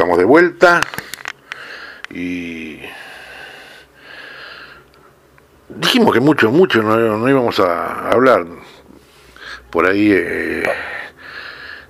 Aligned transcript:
Estamos 0.00 0.16
de 0.16 0.24
vuelta 0.24 0.80
y 2.08 2.80
dijimos 5.68 6.14
que 6.14 6.20
mucho, 6.20 6.50
mucho 6.50 6.82
no, 6.82 7.28
íbamos 7.28 7.60
a 7.60 8.08
hablar. 8.08 8.46
Por 9.68 9.84
ahí 9.84 10.10
eh, 10.10 10.62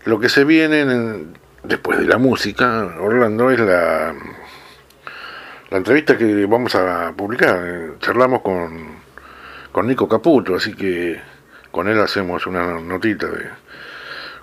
lo 0.07 0.19
que 0.19 0.29
se 0.29 0.43
viene 0.43 1.27
después 1.63 2.01
de 2.01 2.07
la 2.07 2.19
música, 2.19 2.97
Orlando, 2.99 3.49
es 3.49 3.61
la, 3.61 4.13
la 5.71 5.77
entrevista 5.77 6.19
que 6.19 6.47
vamos 6.47 6.75
a 6.75 7.13
publicar. 7.17 7.93
Charlamos 8.01 8.43
con, 8.43 8.97
con 9.71 9.87
Nico 9.87 10.09
Caputo, 10.09 10.57
así 10.57 10.75
que 10.75 11.21
con 11.71 11.87
él 11.87 12.01
hacemos 12.01 12.45
una 12.49 12.81
notita 12.81 13.29
de 13.29 13.51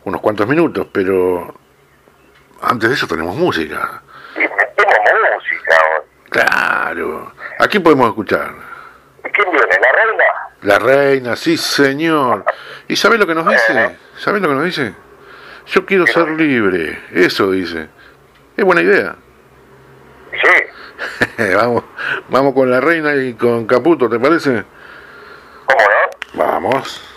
unos 0.05 0.21
cuantos 0.21 0.47
minutos, 0.47 0.87
pero 0.89 1.66
antes 2.61 2.89
de 2.89 2.95
eso 2.95 3.07
tenemos 3.07 3.35
música. 3.35 4.01
Tenemos 4.33 4.49
música 5.35 5.75
Claro. 6.29 7.31
Aquí 7.59 7.79
podemos 7.79 8.07
escuchar. 8.09 8.51
¿Quién 9.21 9.51
viene? 9.51 9.77
¿La 9.81 9.91
reina? 9.91 10.23
La 10.61 10.79
reina, 10.79 11.35
sí 11.35 11.57
señor. 11.57 12.45
¿Y 12.87 12.95
sabes 12.95 13.19
lo 13.19 13.27
que 13.27 13.35
nos 13.35 13.47
dice? 13.47 13.97
¿Sabes 14.17 14.41
lo 14.41 14.49
que 14.49 14.55
nos 14.55 14.63
dice? 14.65 14.93
Yo 15.67 15.85
quiero 15.85 16.07
ser 16.07 16.29
libre. 16.29 17.03
Eso 17.11 17.51
dice. 17.51 17.89
Es 18.55 18.65
buena 18.65 18.81
idea. 18.81 19.15
Sí. 20.31 21.43
vamos, 21.55 21.83
vamos 22.29 22.53
con 22.53 22.71
la 22.71 22.81
reina 22.81 23.15
y 23.15 23.33
con 23.33 23.65
Caputo, 23.65 24.09
¿te 24.09 24.19
parece? 24.19 24.63
¿Cómo 25.65 25.81
no? 25.81 26.43
Vamos. 26.43 27.16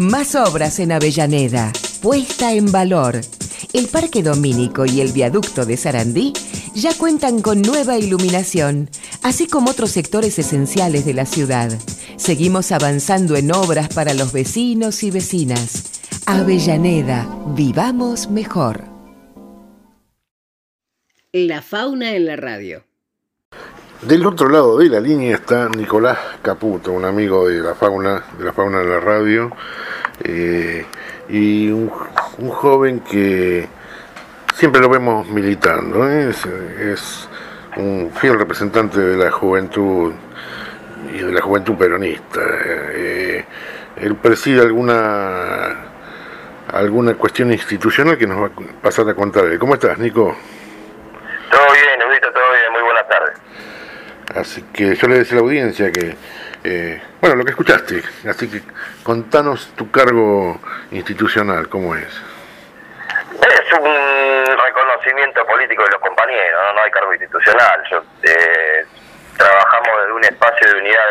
Más 0.00 0.34
obras 0.34 0.78
en 0.78 0.92
Avellaneda. 0.92 1.74
Puesta 2.00 2.54
en 2.54 2.72
valor. 2.72 3.20
El 3.74 3.86
Parque 3.86 4.22
Domínico 4.22 4.86
y 4.86 5.02
el 5.02 5.12
Viaducto 5.12 5.66
de 5.66 5.76
Sarandí 5.76 6.32
ya 6.74 6.96
cuentan 6.96 7.42
con 7.42 7.60
nueva 7.60 7.98
iluminación, 7.98 8.88
así 9.22 9.46
como 9.46 9.72
otros 9.72 9.90
sectores 9.90 10.38
esenciales 10.38 11.04
de 11.04 11.12
la 11.12 11.26
ciudad. 11.26 11.78
Seguimos 12.16 12.72
avanzando 12.72 13.36
en 13.36 13.52
obras 13.52 13.90
para 13.90 14.14
los 14.14 14.32
vecinos 14.32 15.02
y 15.02 15.10
vecinas. 15.10 16.00
Avellaneda, 16.24 17.28
vivamos 17.54 18.30
mejor. 18.30 18.84
La 21.30 21.60
fauna 21.60 22.14
en 22.14 22.24
la 22.24 22.36
radio. 22.36 22.89
Del 24.02 24.24
otro 24.24 24.48
lado 24.48 24.78
de 24.78 24.88
la 24.88 24.98
línea 24.98 25.34
está 25.34 25.68
Nicolás 25.68 26.18
Caputo, 26.40 26.90
un 26.90 27.04
amigo 27.04 27.46
de 27.46 27.60
la 27.60 27.74
fauna, 27.74 28.22
de 28.38 28.44
la 28.46 28.52
fauna 28.54 28.78
de 28.78 28.86
la 28.86 28.98
radio, 28.98 29.50
eh, 30.24 30.86
y 31.28 31.70
un, 31.70 31.90
joven 31.90 33.00
que 33.00 33.68
siempre 34.54 34.80
lo 34.80 34.88
vemos 34.88 35.28
militando, 35.28 36.08
¿eh? 36.08 36.30
es, 36.30 37.28
un 37.76 38.10
fiel 38.18 38.38
representante 38.38 38.98
de 39.00 39.22
la 39.22 39.30
juventud 39.30 40.14
y 41.12 41.18
de 41.18 41.32
la 41.32 41.42
juventud 41.42 41.76
peronista. 41.76 42.40
Eh, 42.94 43.44
él 43.96 44.16
preside 44.16 44.62
alguna 44.62 45.90
alguna 46.72 47.14
cuestión 47.16 47.52
institucional 47.52 48.16
que 48.16 48.26
nos 48.26 48.40
va 48.40 48.46
a 48.46 48.82
pasar 48.82 49.06
a 49.10 49.14
contar. 49.14 49.58
¿Cómo 49.58 49.74
estás, 49.74 49.98
Nico? 49.98 50.34
Todo 51.50 51.72
bien, 51.72 52.00
Eudito, 52.00 52.32
todo 52.32 52.52
bien, 52.52 52.72
muy 52.72 52.82
buenas 52.82 53.06
tardes. 53.06 53.49
Así 54.34 54.62
que 54.72 54.94
yo 54.94 55.08
le 55.08 55.18
decía 55.18 55.38
a 55.38 55.40
la 55.40 55.46
audiencia 55.46 55.90
que, 55.90 56.16
eh, 56.62 57.02
bueno, 57.20 57.36
lo 57.36 57.44
que 57.44 57.50
escuchaste, 57.50 58.02
así 58.28 58.48
que 58.48 58.62
contanos 59.02 59.72
tu 59.76 59.90
cargo 59.90 60.60
institucional, 60.92 61.68
¿cómo 61.68 61.96
es? 61.96 62.06
Es 62.06 63.72
un 63.72 64.56
reconocimiento 64.56 65.44
político 65.46 65.82
de 65.82 65.90
los 65.90 66.00
compañeros, 66.00 66.60
no, 66.74 66.80
hay 66.80 66.90
cargo 66.90 67.12
institucional. 67.12 67.82
Yo, 67.90 68.04
eh, 68.22 68.84
trabajamos 69.36 70.00
desde 70.00 70.12
un 70.12 70.24
espacio 70.24 70.74
de 70.74 70.78
unidad 70.80 71.04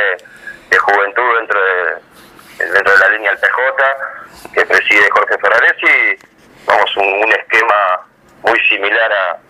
de, 0.69 0.77
juventud 0.77 1.35
dentro 1.39 1.59
de, 1.61 2.65
dentro 2.73 2.93
de 2.93 2.99
la 2.99 3.09
línea 3.09 3.31
del 3.31 3.39
PJ, 3.39 4.53
que 4.53 4.65
preside 4.65 5.09
Jorge 5.11 5.37
Ferraresi, 5.39 6.25
vamos 6.65 6.95
un 6.95 7.33
esquema 7.33 7.99
muy 8.43 8.59
similar 8.61 9.11
a 9.11 9.48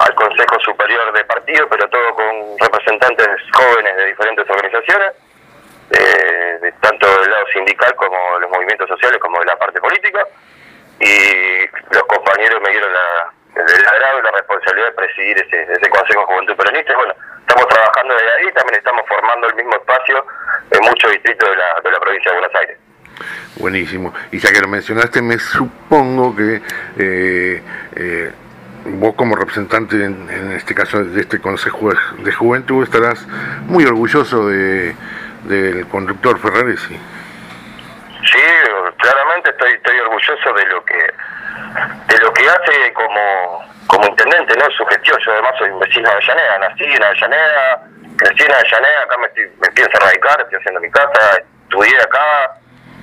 al 0.00 0.14
Consejo 0.14 0.58
Superior 0.60 1.12
de 1.12 1.24
Partido, 1.24 1.68
pero 1.68 1.88
todo 1.88 2.14
con 2.14 2.58
representantes 2.58 3.28
jóvenes 3.52 3.96
de 3.96 4.06
diferentes 4.06 4.48
organizaciones, 4.48 5.12
eh, 5.90 6.72
tanto 6.80 7.06
del 7.20 7.30
lado 7.30 7.46
sindical 7.52 7.94
como 7.96 8.16
de 8.34 8.40
los 8.40 8.50
movimientos 8.50 8.88
sociales, 8.88 9.18
como 9.20 9.38
de 9.40 9.46
la 9.46 9.58
parte 9.58 9.80
política, 9.80 10.26
y 11.00 11.66
los 11.92 12.04
compañeros 12.04 12.60
me 12.62 12.70
dieron 12.70 12.90
la, 12.92 13.32
el 13.56 13.86
agrado 13.86 14.20
y 14.20 14.22
la 14.22 14.30
responsabilidad 14.32 14.86
de 14.86 14.92
presidir 14.92 15.38
ese, 15.38 15.62
ese 15.70 15.90
Consejo 15.90 16.26
Juventud 16.26 16.56
Peronista. 16.56 16.96
Bueno, 16.96 17.14
estamos 17.40 17.68
trabajando 17.68 18.14
desde 18.14 18.32
ahí, 18.32 18.52
también 18.52 18.78
estamos 18.78 19.04
formando 19.06 19.48
el 19.48 19.54
mismo 19.54 19.74
espacio 19.74 20.24
en 20.70 20.80
muchos 20.82 21.12
distritos 21.12 21.48
de 21.48 21.56
la, 21.56 21.80
de 21.82 21.90
la 21.90 22.00
provincia 22.00 22.32
de 22.32 22.38
Buenos 22.38 22.56
Aires. 22.60 22.78
Buenísimo. 23.56 24.14
Y 24.32 24.38
ya 24.38 24.50
que 24.52 24.60
lo 24.60 24.68
mencionaste, 24.68 25.20
me 25.20 25.38
supongo 25.38 26.34
que 26.34 26.62
eh, 26.98 27.62
eh, 27.96 28.32
vos 28.84 29.14
como 29.14 29.36
representante 29.36 30.04
en, 30.04 30.52
este 30.52 30.74
caso 30.74 31.04
de 31.04 31.20
este 31.20 31.40
Consejo 31.40 31.90
de 32.18 32.32
Juventud 32.32 32.84
estarás 32.84 33.26
muy 33.66 33.84
orgulloso 33.84 34.48
de 34.48 34.94
del 35.44 35.86
conductor 35.88 36.38
Ferraresi. 36.38 36.94
Sí, 36.94 38.42
claramente 38.98 39.50
estoy 39.50 39.72
estoy 39.72 39.98
orgulloso 40.00 40.52
de 40.52 40.66
lo 40.66 40.84
que 40.84 40.98
de 42.08 42.18
lo 42.22 42.32
que 42.32 42.48
hace 42.48 42.92
como 42.92 43.64
como 43.86 44.06
intendente, 44.06 44.56
¿no? 44.56 44.70
Su 44.70 44.86
gestión, 44.86 45.18
yo 45.24 45.32
además 45.32 45.52
soy 45.58 45.70
vecino 45.80 46.08
de 46.08 46.14
Avellaneda, 46.14 46.58
nací 46.58 46.84
en 46.84 47.02
Avellaneda, 47.02 47.82
crecí 48.16 48.44
en 48.44 48.52
Avellaneda, 48.52 49.02
acá 49.02 49.16
me, 49.18 49.26
estoy, 49.26 49.50
me 49.58 49.82
a 49.82 50.06
radicar, 50.06 50.40
estoy 50.40 50.58
haciendo 50.58 50.80
mi 50.80 50.90
casa, 50.90 51.42
estudié 51.64 51.98
acá, 51.98 52.56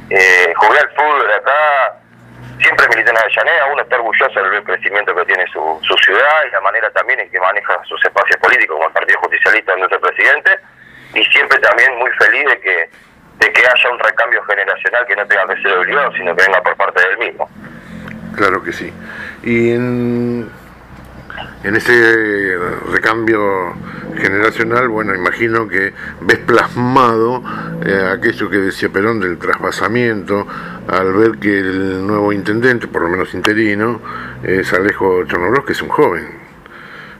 eh, 0.09 0.53
jugué 0.55 0.79
al 0.79 0.89
fútbol 0.91 1.31
acá, 1.33 1.99
siempre 2.59 2.87
milita 2.89 3.11
en 3.11 3.17
Avellaneda, 3.17 3.65
uno 3.71 3.81
está 3.81 3.95
orgulloso 3.95 4.43
del 4.43 4.63
crecimiento 4.63 5.15
que 5.15 5.25
tiene 5.25 5.45
su, 5.47 5.79
su 5.81 5.95
ciudad 5.97 6.45
y 6.47 6.51
la 6.51 6.61
manera 6.61 6.89
también 6.91 7.19
en 7.19 7.29
que 7.29 7.39
maneja 7.39 7.79
sus 7.85 8.03
espacios 8.03 8.39
políticos 8.39 8.75
como 8.75 8.87
el 8.87 8.93
Partido 8.93 9.19
Justicialista 9.21 9.73
es 9.73 9.91
el 9.91 9.99
presidente 9.99 10.59
y 11.13 11.23
siempre 11.25 11.59
también 11.59 11.95
muy 11.97 12.11
feliz 12.11 12.45
de 12.45 12.59
que 12.59 12.89
de 13.39 13.53
que 13.53 13.61
haya 13.61 13.89
un 13.91 13.99
recambio 13.99 14.41
generacional 14.43 15.05
que 15.05 15.15
no 15.15 15.27
tenga 15.27 15.47
que 15.47 15.61
ser 15.61 15.77
obligado, 15.77 16.11
sino 16.13 16.35
que 16.35 16.43
venga 16.43 16.61
por 16.61 16.75
parte 16.75 17.07
del 17.07 17.17
mismo. 17.19 17.49
Claro 18.35 18.63
que 18.63 18.73
sí. 18.73 18.93
Y 19.43 19.71
en, 19.71 20.51
en 21.67 21.75
ese 21.75 22.57
recambio 22.93 23.73
generacional, 24.15 24.87
bueno, 24.87 25.13
imagino 25.13 25.67
que 25.67 25.93
ves 26.21 26.37
plasmado 26.39 27.43
eh, 27.85 28.09
aquello 28.09 28.49
que 28.49 28.55
decía 28.57 28.87
Perón 28.87 29.19
del 29.19 29.37
trasvasamiento, 29.37 30.47
al 30.87 31.13
ver 31.13 31.39
que 31.39 31.59
el 31.59 32.07
nuevo 32.07 32.31
intendente, 32.31 32.87
por 32.87 33.01
lo 33.01 33.09
menos 33.09 33.33
interino, 33.33 33.99
es 34.43 34.71
Alejo 34.71 35.25
Chornobros, 35.25 35.65
que 35.65 35.73
es 35.73 35.81
un 35.81 35.89
joven. 35.89 36.39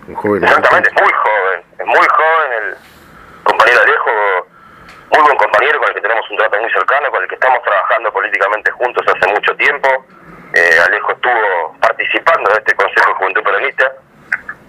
Un 0.08 0.16
joven 0.16 0.44
Exactamente, 0.46 0.92
muy 0.94 1.12
joven, 1.12 1.62
es 1.80 1.86
muy 1.86 2.08
joven 2.08 2.52
el 2.64 2.76
compañero 3.44 3.82
Alejo, 3.82 4.48
muy 5.12 5.22
buen 5.24 5.38
compañero 5.38 5.80
con 5.80 5.90
el 5.90 5.94
que 5.96 6.02
tenemos 6.02 6.32
un 6.32 6.38
trato 6.38 6.62
muy 6.62 6.72
cercano, 6.72 7.12
con 7.12 7.22
el 7.22 7.28
que 7.28 7.36
estamos 7.36 7.62
trabajando 7.64 8.14
políticamente 8.14 8.72
juntos 8.72 9.06
hace 9.14 9.34
mucho 9.34 9.54
tiempo. 9.58 9.90
Eh, 10.54 10.80
Alejo 10.88 11.12
estuvo 11.12 11.76
participando 11.82 12.50
de 12.50 12.60
este 12.60 12.74
Consejo 12.76 13.10
de 13.10 13.16
Juventud 13.16 13.44
Peronista 13.44 14.07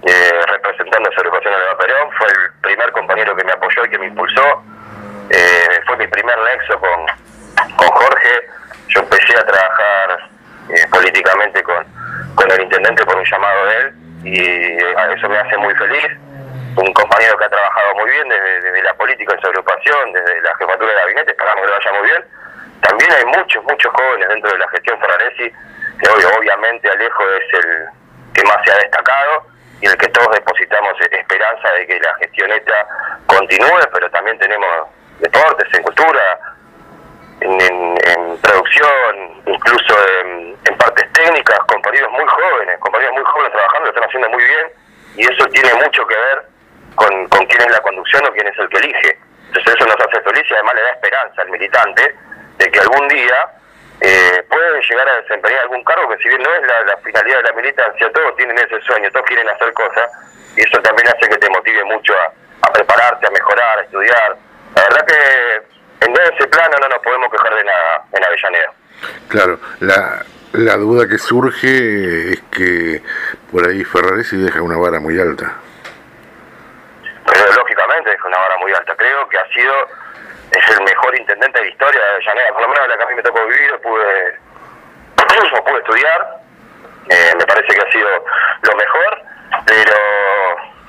eh, 0.09 0.41
representando 0.47 1.11
a 1.11 1.13
agrupación 1.13 1.53
de 1.53 1.77
Perón, 1.77 2.11
fue 2.17 2.27
el 2.29 2.53
primer 2.63 2.91
compañero 2.93 3.37
que 3.37 3.45
me 3.45 3.53
apoyó 3.53 3.85
y 3.85 3.91
que 3.91 3.99
me 3.99 4.07
impulsó, 4.07 4.63
eh, 5.31 5.81
fue 5.87 5.97
mi 5.99 6.07
primer 6.07 6.39
nexo 6.39 6.79
con, 6.81 7.07
con 7.77 7.89
Jorge, 7.89 8.49
yo 8.89 9.01
empecé 9.01 9.39
a 9.39 9.45
trabajar 9.45 10.31
eh, 10.71 10.87
políticamente 10.91 11.63
con, 11.63 11.85
con 12.35 12.51
el 12.51 12.63
intendente 12.63 13.05
por 13.05 13.17
un 13.17 13.25
llamado 13.25 13.67
de 13.67 13.77
él 13.77 13.95
y 14.25 14.41
eh, 14.41 15.15
eso 15.17 15.29
me 15.29 15.39
hace 15.39 15.57
muy 15.59 15.75
feliz, 15.75 16.09
un 16.77 16.93
compañero 16.95 17.37
que 17.37 17.45
ha 17.45 17.51
trabajado 17.51 17.95
muy 17.97 18.11
bien 18.11 18.29
desde, 18.29 18.83
la 18.83 18.95
política 18.95 19.35
en 19.35 19.41
su 19.41 19.47
agrupación, 19.49 20.13
desde 20.13 20.41
la 20.41 20.55
jefatura 20.57 20.93
de 20.93 20.99
gabinete, 21.01 21.31
esperamos 21.33 21.63
que 21.63 21.67
le 21.67 21.79
vaya 21.79 22.01
muy 22.01 22.09
bien. 22.09 22.25
También 22.81 23.13
hay 23.13 23.25
muchos, 23.27 23.63
muchos 23.65 23.93
jóvenes 23.93 24.29
dentro 24.29 24.53
de 24.53 24.59
la 24.59 24.69
gestión 24.69 25.01
Ferraresi, 25.01 25.53
que 26.01 26.09
hoy 26.09 26.23
obviamente 26.39 26.89
Alejo 26.89 27.25
es 27.31 27.65
el 27.65 27.89
que 28.33 28.45
más 28.45 28.59
se 28.65 28.73
ha 28.73 28.77
destacado, 28.77 29.47
y 29.81 29.87
en 29.87 29.93
el 29.93 29.99
que 29.99 30.09
todos 30.09 30.35
depositamos 30.35 30.93
esperanza 31.01 31.73
de 31.73 31.87
que 31.87 32.01
la 32.01 32.15
gestión 32.17 32.51
esta 32.53 32.87
continúe, 33.27 33.81
pero 33.93 34.11
también 34.11 34.39
tenemos 34.39 34.89
deportes, 35.21 35.73
en 35.75 35.83
cultura, 35.83 36.41
en, 37.41 38.39
producción, 38.43 39.43
incluso 39.47 39.95
en, 40.21 40.57
partes 40.79 41.13
técnicas, 41.13 41.59
compañeros 41.67 42.11
muy 42.13 42.25
jóvenes, 42.27 42.79
compañeros 42.79 43.15
muy 43.15 43.25
jóvenes 43.25 43.53
trabajando, 43.53 43.85
lo 43.85 43.91
están 43.91 44.05
haciendo 44.05 44.31
muy 44.31 44.45
bien, 44.45 44.67
y 45.17 45.23
eso 45.23 45.47
tiene 45.49 45.75
mucho 45.75 46.07
que 46.07 46.17
ver 46.17 46.43
con, 46.95 47.29
con 47.29 47.47
quién 47.47 47.63
es 47.63 47.73
la 47.73 47.81
conducción 47.81 48.25
o 48.27 48.33
quién 48.33 48.47
es 48.47 48.59
el 48.59 48.69
que 48.69 48.79
elige. 48.79 49.19
Entonces 49.49 49.75
eso 49.75 49.87
nos 49.87 49.97
hace 49.97 50.21
feliz 50.23 50.45
y 50.49 50.55
además 50.55 50.75
le 50.75 50.83
da 50.83 50.91
esperanza 50.91 51.43
al 51.43 51.51
militante 51.51 52.15
de 52.59 52.71
que 52.71 52.81
algún 52.81 53.09
día 53.09 53.58
eh, 54.01 54.45
pueden 54.49 54.81
llegar 54.81 55.09
a 55.09 55.17
desempeñar 55.17 55.61
algún 55.63 55.83
cargo 55.83 56.09
que 56.11 56.19
si 56.19 56.29
bien 56.29 56.43
no 56.43 56.55
es 56.55 56.63
la, 56.63 56.97
finalidad 56.99 57.39
de 57.39 57.43
la 57.43 57.53
militancia, 57.53 58.13
todos 58.13 58.37
tienen 58.37 58.57
ese 58.59 58.81
sueño, 58.83 59.11
todos 59.11 59.27
quieren 59.27 59.49
hacer 59.49 59.73
cosas 59.73 60.09
y 60.57 60.63
eso 60.63 60.81
también 60.83 61.09
hace 61.09 61.29
que 61.29 61.37
te 61.37 61.51
motive 61.51 61.83
mucho 61.85 62.15
a, 62.63 62.73
prepararte, 62.73 63.27
a 63.27 63.31
mejorar, 63.31 63.79
a 63.79 63.83
estudiar. 63.83 64.37
La 64.77 64.83
verdad 64.83 65.07
que 65.07 66.07
en 66.07 66.13
ese 66.13 66.47
plano 66.47 66.77
no 66.81 66.89
nos 66.89 66.99
podemos 66.99 67.31
quejar 67.31 67.55
de 67.55 67.65
nada 67.65 68.05
en 68.13 68.25
Avellaneda. 68.25 68.73
Claro, 69.29 69.59
la, 69.81 70.25
la 70.53 70.77
duda 70.77 71.09
que 71.09 71.19
surge 71.19 72.33
es 72.33 72.43
que 72.53 73.03
por 73.51 73.67
ahí 73.67 73.85
Ferraresi 73.85 74.37
deja 74.37 74.63
una 74.63 74.77
vara 74.77 75.01
muy 75.01 75.19
alta. 75.19 75.55
Pero 77.33 77.53
lógicamente 77.53 78.11
deja 78.11 78.29
una 78.29 78.39
vara 78.39 78.57
muy 78.59 78.73
alta. 78.73 78.95
Creo 78.97 79.29
que 79.29 79.39
ha 79.39 79.49
sido 79.49 79.73
es 80.51 80.71
el 80.71 80.83
mejor 80.83 81.17
intendente 81.19 81.59
de 81.59 81.65
la 81.65 81.71
historia 81.71 82.01
de 82.01 82.09
Avellaneda, 82.11 82.53
por 82.53 82.63
lo 82.63 82.69
menos 82.69 82.89
la 82.89 82.97
que 82.97 83.03
a 83.03 83.07
mí 83.07 83.15
me 83.15 83.23
tocó 83.23 83.47
vivir, 83.47 83.81
pude, 83.81 84.39
pude 85.65 85.79
estudiar, 85.79 86.41
eh, 87.11 87.33
me 87.39 87.47
parece 87.47 87.75
que 87.75 87.87
ha 87.87 87.93
sido 87.93 88.25
lo 88.63 88.77
mejor, 88.77 89.23
pero 89.67 89.95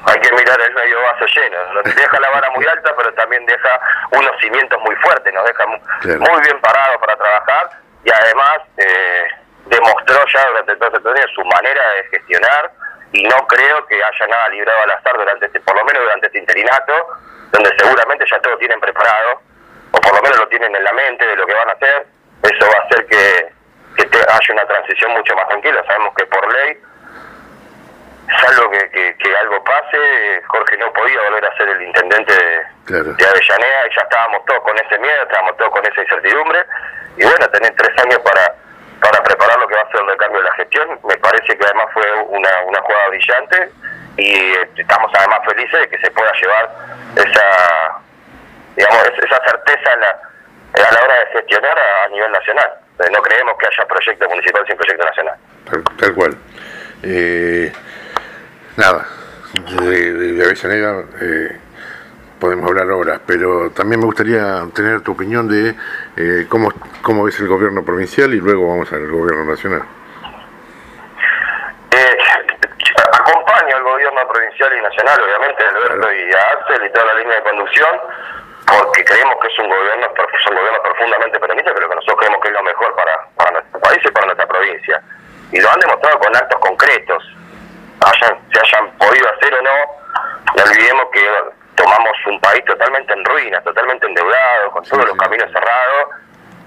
hay 0.06 0.20
que 0.20 0.32
mirar 0.32 0.60
el 0.62 0.74
medio 0.74 1.02
vaso 1.02 1.26
lleno, 1.26 1.74
nos 1.74 1.84
deja 1.96 2.20
la 2.20 2.30
vara 2.30 2.50
muy 2.52 2.66
alta, 2.66 2.94
pero 2.96 3.14
también 3.14 3.46
deja 3.46 3.80
unos 4.12 4.32
cimientos 4.40 4.80
muy 4.82 4.96
fuertes, 4.98 5.34
nos 5.34 5.46
deja 5.46 5.66
muy 5.66 6.42
bien 6.42 6.60
parados 6.62 6.98
para 7.00 7.16
trabajar 7.16 7.70
y 8.04 8.12
además 8.12 8.60
eh, 8.78 9.28
demostró 9.66 10.26
ya 10.34 10.48
durante 10.48 10.76
todo 10.78 10.88
este 10.88 11.00
torneo 11.02 11.28
su 11.36 11.44
manera 11.44 11.82
de 11.96 12.18
gestionar 12.18 12.72
y 13.12 13.24
no 13.24 13.48
creo 13.48 13.86
que 13.88 13.96
haya 13.96 14.28
nada 14.28 14.50
librado 14.50 14.84
al 14.84 14.92
azar 14.92 15.18
durante 15.18 15.48
este, 15.48 15.60
por 15.62 15.76
lo 15.76 15.84
menos 15.84 16.04
durante 16.04 16.28
este 16.28 16.40
interinato, 16.40 16.94
donde 17.52 17.76
seguramente 17.78 18.26
ya 18.30 18.40
todos 18.40 18.60
tienen 18.60 18.80
preparado 18.80 19.42
o 20.00 20.02
por 20.02 20.16
lo 20.16 20.22
menos 20.22 20.40
lo 20.40 20.48
tienen 20.48 20.74
en 20.74 20.84
la 20.84 20.94
mente 20.94 21.28
de 21.28 21.36
lo 21.36 21.46
que 21.46 21.54
van 21.54 21.70
a 21.70 21.74
hacer, 21.74 22.08
eso 22.44 22.66
va 22.72 22.78
a 22.80 22.86
hacer 22.86 23.06
que, 23.08 23.52
que 23.98 24.18
haya 24.18 24.54
una 24.54 24.66
transición 24.66 25.12
mucho 25.12 25.36
más 25.36 25.48
tranquila. 25.50 25.84
Sabemos 25.86 26.14
que 26.16 26.26
por 26.28 26.54
ley, 26.54 26.82
salvo 28.40 28.72
que, 28.72 29.16
que, 29.18 29.36
algo 29.36 29.62
pase, 29.66 30.42
Jorge 30.48 30.78
no 30.78 30.94
podía 30.94 31.22
volver 31.24 31.46
a 31.46 31.58
ser 31.58 31.68
el 31.68 31.82
intendente 31.82 32.34
de, 32.34 33.04
de 33.04 33.26
Avellaneda 33.28 33.88
y 33.92 33.96
ya 33.96 34.02
estábamos 34.02 34.46
todos 34.46 34.64
con 34.64 34.78
ese 34.78 35.00
miedo, 35.00 35.24
estábamos 35.24 35.58
todos 35.58 35.72
con 35.72 35.86
esa 35.86 36.02
incertidumbre. 36.02 36.66
Y 37.18 37.24
bueno, 37.24 37.50
tener 37.50 37.76
tres 37.76 38.04
años 38.04 38.20
para 38.20 38.56
para 39.02 39.24
preparar 39.24 39.58
lo 39.60 39.68
que 39.68 39.76
va 39.76 39.82
a 39.82 39.92
ser 39.92 40.02
el 40.02 40.08
recambio 40.08 40.42
de 40.42 40.50
la 40.50 40.56
gestión. 40.56 41.00
Me 41.08 41.18
parece 41.18 41.58
que 41.58 41.66
además 41.66 41.88
fue 41.94 42.04
una, 42.28 42.50
una 42.66 42.82
jugada 42.82 43.08
brillante 43.08 43.72
y 44.18 44.34
eh, 44.34 44.70
estamos 44.76 45.10
además 45.18 45.40
felices 45.46 45.80
de 45.80 45.90
que 45.90 45.98
se 46.00 46.12
pueda 46.12 46.32
llevar 46.34 46.70
esa 47.16 47.99
digamos 48.80 49.04
esa 49.08 49.42
certeza 49.46 49.92
a 49.92 49.98
la, 49.98 50.10
a 50.10 50.94
la 50.94 51.04
hora 51.04 51.20
de 51.20 51.26
gestionar 51.34 51.78
a, 51.78 52.08
nivel 52.08 52.32
nacional. 52.32 52.72
Eh, 53.00 53.10
no 53.12 53.22
creemos 53.22 53.58
que 53.58 53.68
haya 53.68 53.86
proyecto 53.86 54.30
municipal 54.30 54.66
sin 54.66 54.78
proyecto 54.78 55.06
nacional. 55.06 55.36
Tal, 55.98 56.16
cual. 56.16 56.38
Eh, 57.04 57.72
nada, 58.78 59.06
de, 59.82 60.14
de, 60.14 60.44
Avellaneda 60.44 61.04
eh, 61.22 61.60
podemos 62.40 62.70
hablar 62.70 62.90
horas, 62.92 63.20
pero 63.26 63.70
también 63.72 64.00
me 64.00 64.06
gustaría 64.06 64.66
tener 64.74 65.02
tu 65.02 65.12
opinión 65.12 65.48
de 65.50 65.76
eh, 66.16 66.46
cómo, 66.48 66.72
cómo 67.02 67.26
ves 67.26 67.38
el 67.42 67.48
gobierno 67.48 67.84
provincial 67.84 68.34
y 68.34 68.40
luego 68.40 68.70
vamos 68.70 68.92
al 68.94 69.10
gobierno 69.12 69.44
nacional. 69.44 69.84
Eh, 71.92 72.18
acompaño 73.12 73.76
al 73.76 73.84
gobierno 73.84 74.28
provincial 74.28 74.72
y 74.78 74.82
nacional, 74.82 75.20
obviamente, 75.22 75.64
Alberto 75.66 76.14
y 76.14 76.34
a 76.34 76.42
Axel 76.54 76.86
y 76.86 76.92
toda 76.92 77.06
la 77.06 77.14
línea 77.16 77.36
de 77.36 77.44
conducción, 77.44 78.00
porque 78.70 79.04
creemos 79.04 79.36
que 79.42 79.48
es 79.48 79.60
un 79.60 79.70
gobierno, 79.70 80.08
son 80.44 80.56
gobiernos 80.56 80.82
profundamente 80.82 81.40
peronistas, 81.40 81.74
pero 81.74 81.90
que 81.90 81.96
nosotros 81.96 82.18
creemos 82.20 82.42
que 82.42 82.48
es 82.50 82.54
lo 82.54 82.64
mejor 82.64 82.96
para, 82.96 83.28
para 83.36 83.52
nuestro 83.52 83.80
país 83.80 84.00
y 84.04 84.12
para 84.12 84.26
nuestra 84.28 84.48
provincia. 84.48 85.02
Y 85.52 85.60
lo 85.60 85.72
han 85.72 85.80
demostrado 85.80 86.20
con 86.20 86.36
actos 86.36 86.60
concretos, 86.60 87.24
hayan, 88.02 88.40
se 88.54 88.60
hayan 88.60 88.92
podido 88.98 89.28
hacer 89.30 89.54
o 89.54 89.62
no, 89.62 89.76
no 90.56 90.64
olvidemos 90.64 91.06
que 91.12 91.26
tomamos 91.76 92.14
un 92.28 92.40
país 92.42 92.64
totalmente 92.66 93.14
en 93.14 93.26
ruinas, 93.26 93.64
totalmente 93.64 94.06
endeudado, 94.06 94.72
con 94.72 94.84
todos 94.84 95.06
los 95.06 95.18
caminos 95.18 95.52
cerrados, 95.52 96.08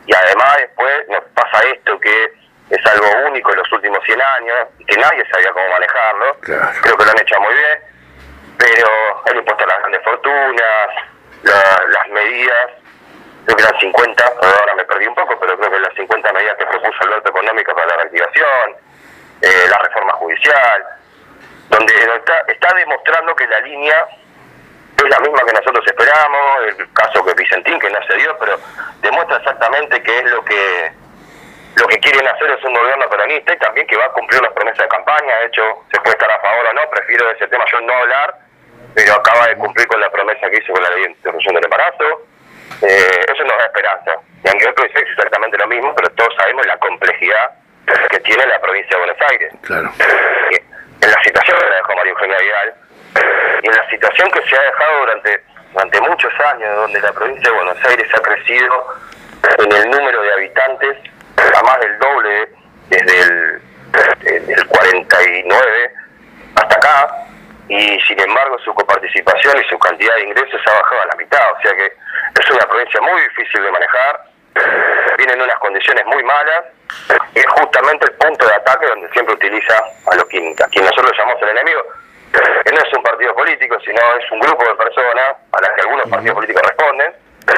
y 0.06 0.14
además 0.14 0.56
después 0.58 1.08
nos 1.08 1.22
pasa 1.34 1.64
esto 1.68 1.98
que 2.00 2.32
es 2.70 2.86
algo 2.86 3.06
único 3.28 3.52
en 3.52 3.58
los 3.58 3.72
últimos 3.72 4.02
100 4.04 4.20
años, 4.20 4.56
que 4.86 4.96
nadie 4.96 5.24
sabía 5.30 5.52
cómo 5.52 5.68
manejarlo, 5.68 6.36
creo 6.40 6.96
que 6.96 7.04
lo 7.04 7.10
han 7.10 7.20
hecho 7.20 7.40
muy 7.40 7.54
bien, 7.54 7.78
pero 8.58 9.22
el 9.26 9.36
impuesto 9.36 9.64
a 9.64 9.66
las 9.66 9.78
grandes 9.80 10.02
fortunas, 10.02 10.88
las 11.42 12.08
medidas, 12.10 12.70
creo 13.44 13.56
que 13.56 13.62
eran 13.62 13.80
50, 13.80 14.24
ahora 14.24 14.74
me 14.76 14.84
perdí 14.84 15.06
un 15.06 15.14
poco, 15.14 15.38
pero 15.40 15.58
creo 15.58 15.70
que 15.70 15.78
las 15.80 15.94
50 15.94 16.32
medidas 16.32 16.56
que 16.56 16.66
propuso 16.66 17.02
Alberto 17.02 17.30
Económica 17.30 17.74
para 17.74 17.86
la 17.86 17.96
reactivación, 17.96 18.76
eh, 19.42 19.66
la 19.68 19.78
reforma 19.78 20.12
judicial, 20.14 20.84
donde 21.68 21.94
está, 21.94 22.40
está 22.48 22.74
demostrando 22.76 23.34
que 23.34 23.46
la 23.46 23.60
línea 23.60 24.06
es 24.96 25.10
la 25.10 25.20
misma 25.20 25.40
que 25.44 25.52
nosotros 25.52 25.84
esperamos, 25.86 26.62
el 26.66 26.92
caso 26.92 27.24
que 27.24 27.34
Vicentín, 27.34 27.78
que 27.80 27.90
no 27.90 28.02
se 28.06 28.14
dio, 28.14 28.36
pero 28.38 28.58
demuestra 29.00 29.38
exactamente 29.38 30.02
que 30.02 30.18
es 30.18 30.24
lo 30.30 30.44
que 30.44 30.92
lo 31.74 31.86
que 31.86 31.98
quieren 32.00 32.26
hacer 32.28 32.50
es 32.50 32.62
un 32.64 32.74
gobierno 32.74 33.08
peronista 33.08 33.54
y 33.54 33.58
también 33.58 33.86
que 33.86 33.96
va 33.96 34.04
a 34.04 34.12
cumplir 34.12 34.42
las 34.42 34.52
promesas 34.52 34.78
de 34.78 34.88
campaña, 34.88 35.36
de 35.40 35.46
hecho 35.46 35.62
se 35.90 36.00
puede 36.00 36.12
estar 36.12 36.30
a 36.30 36.40
favor 36.40 36.66
o 36.66 36.72
no, 36.74 36.90
prefiero 36.90 37.26
de 37.26 37.32
ese 37.32 37.48
tema 37.48 37.64
yo 37.72 37.80
no 37.80 37.94
hablar, 37.94 38.38
pero 38.94 39.14
acaba 39.14 39.46
de 39.48 39.56
cumplir 39.56 39.86
con 39.86 40.00
la 40.00 40.10
promesa 40.10 40.50
que 40.50 40.58
hizo 40.58 40.72
con 40.72 40.82
la 40.82 40.90
ley 40.90 41.04
de 41.04 41.10
interrupción 41.10 41.54
del 41.54 41.64
embarazo, 41.64 42.26
eh, 42.82 43.24
eso 43.32 43.44
nos 43.44 43.58
da 43.58 43.66
esperanza. 43.66 44.12
Y 44.44 44.48
en 44.48 44.58
Guerrero 44.58 44.84
es 44.84 45.02
exactamente 45.02 45.56
lo 45.58 45.66
mismo, 45.66 45.94
pero 45.94 46.10
todos 46.10 46.34
sabemos 46.36 46.66
la 46.66 46.78
complejidad 46.78 47.50
que 48.10 48.20
tiene 48.20 48.46
la 48.46 48.60
provincia 48.60 48.96
de 48.96 49.04
Buenos 49.04 49.30
Aires. 49.30 49.52
Claro. 49.62 49.92
En 51.00 51.10
la 51.10 51.22
situación 51.22 51.58
que 51.58 51.64
la 51.64 51.76
dejó 51.76 51.96
María 51.96 52.12
Eugenia 52.12 52.38
Vidal, 52.38 52.74
y 53.62 53.66
en 53.66 53.76
la 53.76 53.90
situación 53.90 54.30
que 54.30 54.42
se 54.48 54.56
ha 54.56 54.62
dejado 54.62 55.00
durante, 55.00 55.44
durante 55.72 56.00
muchos 56.00 56.32
años, 56.52 56.76
donde 56.76 57.00
la 57.00 57.12
provincia 57.12 57.50
de 57.50 57.56
Buenos 57.56 57.84
Aires 57.84 58.08
ha 58.14 58.20
crecido 58.20 58.86
en 59.58 59.72
el 59.72 59.90
número 59.90 60.22
de 60.22 60.32
habitantes 60.32 60.96
a 61.36 61.62
más 61.62 61.80
del 61.80 61.98
doble 61.98 62.48
desde 62.88 63.20
el, 63.20 63.62
el 64.48 64.66
49 64.66 65.90
hasta 66.54 66.74
acá, 66.76 67.26
y 67.72 67.98
sin 68.02 68.20
embargo 68.20 68.58
su 68.58 68.74
coparticipación 68.74 69.58
y 69.58 69.64
su 69.64 69.78
cantidad 69.78 70.14
de 70.16 70.24
ingresos 70.24 70.60
ha 70.66 70.72
bajado 70.74 71.02
a 71.02 71.06
la 71.06 71.16
mitad, 71.16 71.52
o 71.52 71.62
sea 71.62 71.72
que 71.72 71.86
es 71.86 72.50
una 72.50 72.66
provincia 72.68 73.00
muy 73.00 73.22
difícil 73.22 73.62
de 73.62 73.70
manejar, 73.70 74.20
viene 75.16 75.32
en 75.32 75.40
unas 75.40 75.56
condiciones 75.56 76.04
muy 76.04 76.22
malas, 76.22 76.64
y 77.34 77.38
es 77.38 77.46
justamente 77.46 78.04
el 78.04 78.12
punto 78.16 78.46
de 78.46 78.54
ataque 78.54 78.86
donde 78.88 79.08
siempre 79.12 79.34
utiliza 79.34 79.74
a 80.10 80.16
los 80.16 80.24
químicos, 80.26 80.66
quien 80.70 80.84
nosotros 80.84 81.16
llamamos 81.16 81.40
el 81.40 81.48
enemigo, 81.48 81.82
que 82.62 82.72
no 82.72 82.78
es 82.78 82.92
un 82.92 83.02
partido 83.02 83.34
político, 83.34 83.80
sino 83.80 84.00
es 84.20 84.30
un 84.30 84.40
grupo 84.40 84.68
de 84.68 84.74
personas 84.74 85.36
a 85.52 85.60
las 85.62 85.70
que 85.70 85.80
algunos 85.80 86.10
partidos 86.10 86.34
políticos 86.34 86.62
responden, 86.68 87.14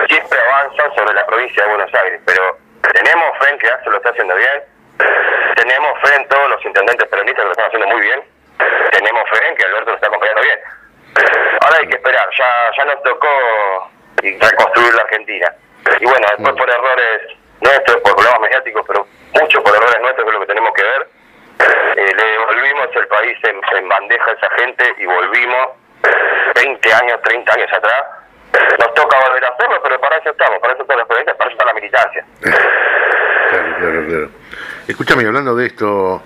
siempre 0.06 0.38
avanzan 0.38 0.94
sobre 0.94 1.14
la 1.14 1.26
provincia 1.26 1.64
de 1.64 1.68
Buenos 1.70 1.94
Aires. 1.94 2.20
Pero 2.24 2.58
tenemos 2.92 3.38
fe 3.38 3.50
en 3.50 3.58
que 3.58 3.68
AXE 3.68 3.90
lo 3.90 3.96
está 3.96 4.10
haciendo 4.10 4.36
bien, 4.36 4.62
tenemos 5.56 6.00
fe 6.02 6.14
en 6.14 6.28
todos 6.28 6.50
los 6.50 6.64
intendentes 6.64 7.08
peronistas 7.08 7.42
que 7.42 7.46
lo 7.46 7.52
están 7.52 7.66
haciendo 7.66 7.88
muy 7.88 8.00
bien, 8.00 8.33
tenemos 8.58 9.30
fe 9.30 9.48
en 9.48 9.56
que 9.56 9.64
Alberto 9.64 9.90
lo 9.90 9.94
está 9.96 10.06
acompañando 10.06 10.42
bien. 10.42 10.60
Ahora 11.60 11.78
hay 11.78 11.86
que 11.86 11.96
esperar, 11.96 12.28
ya, 12.36 12.70
ya 12.76 12.84
nos 12.84 13.02
tocó 13.02 13.90
reconstruir 14.22 14.94
la 14.94 15.02
Argentina. 15.02 15.54
Y 16.00 16.04
bueno, 16.04 16.26
después 16.36 16.54
por 16.56 16.70
errores 16.70 17.20
nuestros, 17.60 17.96
por 18.02 18.14
problemas 18.14 18.40
mediáticos, 18.40 18.84
pero 18.86 19.06
mucho 19.40 19.62
por 19.62 19.74
errores 19.74 20.00
nuestros, 20.00 20.24
que 20.24 20.28
es 20.28 20.34
lo 20.34 20.40
que 20.40 20.46
tenemos 20.46 20.72
que 20.74 20.82
ver, 20.82 21.08
eh, 21.96 22.12
le 22.16 22.24
devolvimos 22.24 22.88
el 22.94 23.06
país 23.08 23.38
en, 23.44 23.88
bandeja 23.88 24.30
a 24.30 24.34
esa 24.34 24.50
gente 24.58 24.94
y 24.98 25.06
volvimos 25.06 25.68
20 26.54 26.92
años, 26.92 27.20
30 27.22 27.52
años 27.52 27.72
atrás. 27.72 28.02
Nos 28.78 28.94
toca 28.94 29.18
volver 29.28 29.44
a 29.44 29.48
hacerlo, 29.48 29.80
pero 29.82 30.00
para 30.00 30.16
eso 30.18 30.30
estamos, 30.30 30.58
para 30.60 30.74
eso 30.74 30.82
está 30.82 30.96
la 30.96 31.04
para 31.04 31.20
eso 31.20 31.48
está 31.50 31.64
la 31.64 31.74
militancia. 31.74 32.24
Claro, 32.40 33.76
claro, 33.78 34.06
claro. 34.06 34.28
Escúchame, 34.86 35.26
hablando 35.26 35.54
de 35.56 35.66
esto, 35.66 36.22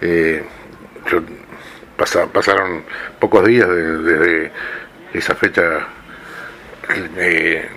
eh, 0.00 0.44
pasaron 1.96 2.84
pocos 3.18 3.46
días 3.46 3.68
desde 3.68 4.52
esa 5.14 5.34
fecha 5.34 5.86
eh, 7.16 7.68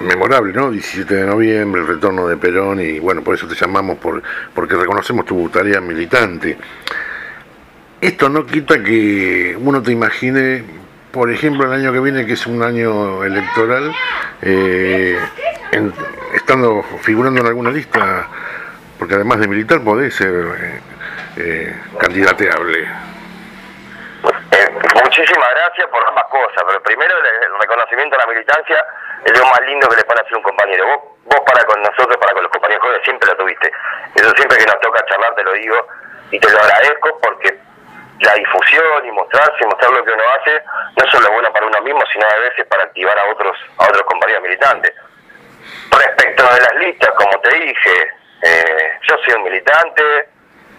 memorable, 0.00 0.52
¿no? 0.52 0.70
17 0.70 1.14
de 1.14 1.26
noviembre, 1.26 1.80
el 1.80 1.86
retorno 1.86 2.26
de 2.26 2.36
Perón 2.36 2.80
y 2.80 2.98
bueno, 2.98 3.22
por 3.22 3.34
eso 3.34 3.46
te 3.46 3.54
llamamos, 3.54 3.98
por, 3.98 4.22
porque 4.54 4.76
reconocemos 4.76 5.24
tu 5.24 5.48
tarea 5.48 5.80
militante. 5.80 6.56
Esto 8.00 8.28
no 8.28 8.46
quita 8.46 8.82
que 8.82 9.56
uno 9.58 9.82
te 9.82 9.92
imagine, 9.92 10.64
por 11.10 11.30
ejemplo, 11.30 11.66
el 11.66 11.80
año 11.80 11.92
que 11.92 12.00
viene, 12.00 12.26
que 12.26 12.34
es 12.34 12.46
un 12.46 12.62
año 12.62 13.24
electoral, 13.24 13.92
eh, 14.42 15.18
estando 16.34 16.82
figurando 17.02 17.40
en 17.40 17.46
alguna 17.46 17.70
lista, 17.70 18.28
porque 18.98 19.14
además 19.14 19.40
de 19.40 19.48
militar 19.48 19.82
podés 19.82 20.14
ser 20.14 20.34
eh, 20.34 20.80
eh 21.36 21.76
candidateable 21.98 23.09
muchísimas 24.94 25.50
gracias 25.50 25.88
por 25.88 26.06
ambas 26.06 26.24
cosas, 26.26 26.62
pero 26.66 26.82
primero 26.82 27.14
el, 27.18 27.60
reconocimiento 27.60 28.16
a 28.16 28.20
la 28.20 28.26
militancia 28.26 28.84
es 29.24 29.38
lo 29.38 29.46
más 29.46 29.60
lindo 29.62 29.88
que 29.88 29.96
le 29.96 30.04
puede 30.04 30.20
hacer 30.20 30.36
un 30.36 30.42
compañero. 30.42 30.86
Vos, 30.86 30.98
vos 31.24 31.40
para 31.46 31.64
con 31.64 31.80
nosotros, 31.82 32.16
para 32.16 32.32
con 32.32 32.42
los 32.42 32.52
compañeros 32.52 32.82
jóvenes, 32.82 33.04
siempre 33.04 33.28
lo 33.30 33.36
tuviste. 33.36 33.72
Eso 34.14 34.30
siempre 34.36 34.58
que 34.58 34.66
nos 34.66 34.80
toca 34.80 35.04
charlar 35.06 35.34
te 35.34 35.44
lo 35.44 35.52
digo 35.52 35.86
y 36.30 36.38
te 36.38 36.50
lo 36.50 36.58
agradezco 36.60 37.18
porque 37.22 37.58
la 38.20 38.34
difusión 38.34 39.06
y 39.06 39.10
mostrarse 39.12 39.64
mostrar 39.64 39.90
lo 39.92 40.04
que 40.04 40.12
uno 40.12 40.24
hace 40.38 40.62
no 40.96 41.10
solo 41.10 41.26
es 41.26 41.32
bueno 41.32 41.52
para 41.52 41.66
uno 41.66 41.80
mismo, 41.82 42.00
sino 42.12 42.26
a 42.26 42.40
veces 42.40 42.66
para 42.66 42.84
activar 42.84 43.18
a 43.18 43.24
otros 43.32 43.56
a 43.78 43.84
otros 43.84 44.02
compañeros 44.02 44.42
militantes. 44.42 44.92
Respecto 45.90 46.42
de 46.42 46.60
las 46.60 46.74
listas, 46.76 47.10
como 47.12 47.38
te 47.40 47.54
dije, 47.54 48.12
eh, 48.42 48.98
yo 49.02 49.16
soy 49.24 49.34
un 49.34 49.44
militante, 49.44 50.28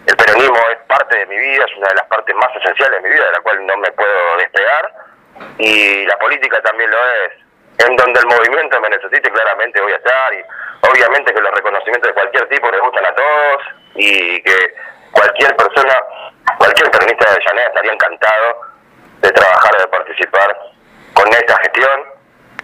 el 0.06 0.16
peronismo 0.16 0.58
es 0.70 0.78
parte 0.88 1.18
de 1.18 1.26
mi 1.26 1.36
vida, 1.36 1.64
es 1.64 1.76
una 1.76 1.88
de 1.88 1.94
las 1.94 2.06
partes 2.06 2.34
más 2.34 2.48
esenciales 2.56 3.02
de 3.02 3.08
mi 3.08 3.14
vida, 3.14 3.26
de 3.26 3.32
la 3.32 3.40
cual 3.40 3.66
no 3.66 3.76
me 3.76 3.92
puedo 3.92 4.36
despegar, 4.38 4.92
y 5.58 6.04
la 6.06 6.18
política 6.18 6.60
también 6.62 6.90
lo 6.90 6.98
es. 6.98 7.32
En 7.78 7.96
donde 7.96 8.20
el 8.20 8.26
movimiento 8.26 8.80
me 8.80 8.90
necesite, 8.90 9.30
claramente 9.30 9.80
voy 9.80 9.92
a 9.92 9.96
estar, 9.96 10.34
y 10.34 10.42
obviamente 10.90 11.32
que 11.32 11.40
los 11.40 11.52
reconocimientos 11.52 12.08
de 12.08 12.14
cualquier 12.14 12.48
tipo 12.48 12.70
les 12.70 12.80
gustan 12.80 13.06
a 13.06 13.14
todos, 13.14 13.62
y 13.94 14.42
que 14.42 14.74
cualquier 15.12 15.54
persona, 15.56 16.02
cualquier 16.58 16.90
peronista 16.90 17.32
de 17.32 17.44
Llanera 17.44 17.68
estaría 17.68 17.92
encantado 17.92 18.60
de 19.20 19.30
trabajar, 19.30 19.76
de 19.78 19.88
participar 19.88 20.58
con 21.14 21.28
esta 21.28 21.56
gestión. 21.58 22.04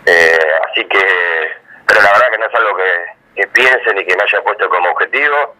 Eh, 0.06 0.52
así 0.70 0.84
que, 0.86 1.52
pero 1.86 2.00
la 2.02 2.12
verdad 2.12 2.30
que 2.30 2.38
no 2.38 2.46
es 2.46 2.54
algo 2.54 2.76
que, 2.76 3.06
que 3.36 3.46
piensen 3.48 3.98
y 3.98 4.04
que 4.04 4.16
me 4.16 4.22
haya 4.22 4.42
puesto 4.42 4.68
como 4.68 4.90
objetivo 4.90 5.54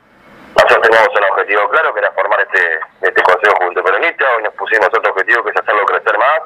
nosotros 0.59 0.83
teníamos 0.83 1.15
un 1.17 1.25
objetivo 1.31 1.69
claro 1.69 1.95
que 1.95 2.01
era 2.01 2.11
formar 2.13 2.41
este, 2.41 2.81
este 3.03 3.23
Consejo 3.23 3.55
Juventud 3.59 3.83
Peronista, 3.83 4.25
hoy 4.37 4.43
nos 4.43 4.55
pusimos 4.55 4.89
otro 4.89 5.13
objetivo 5.13 5.45
que 5.45 5.51
es 5.51 5.57
hacerlo 5.57 5.87
crecer 5.87 6.19
más, 6.19 6.41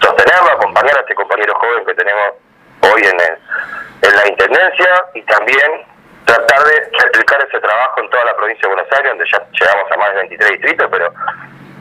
sostenerlo, 0.00 0.52
acompañar 0.52 0.96
a 0.98 1.00
este 1.00 1.16
compañero 1.16 1.52
joven 1.56 1.84
que 1.84 1.94
tenemos 1.94 2.34
hoy 2.82 3.02
en, 3.02 3.18
en 3.20 4.16
la 4.16 4.28
Intendencia 4.28 5.04
y 5.14 5.22
también 5.22 5.84
tratar 6.26 6.62
de 6.62 6.90
replicar 7.02 7.42
ese 7.42 7.58
trabajo 7.58 8.00
en 8.00 8.10
toda 8.10 8.24
la 8.24 8.36
provincia 8.36 8.68
de 8.68 8.74
Buenos 8.74 8.92
Aires, 8.92 9.10
donde 9.10 9.24
ya 9.26 9.46
llegamos 9.50 9.90
a 9.90 9.96
más 9.96 10.10
de 10.10 10.16
23 10.16 10.50
distritos, 10.50 10.88
pero 10.92 11.12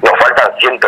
nos 0.01 0.19
faltan 0.19 0.59
ciento, 0.59 0.87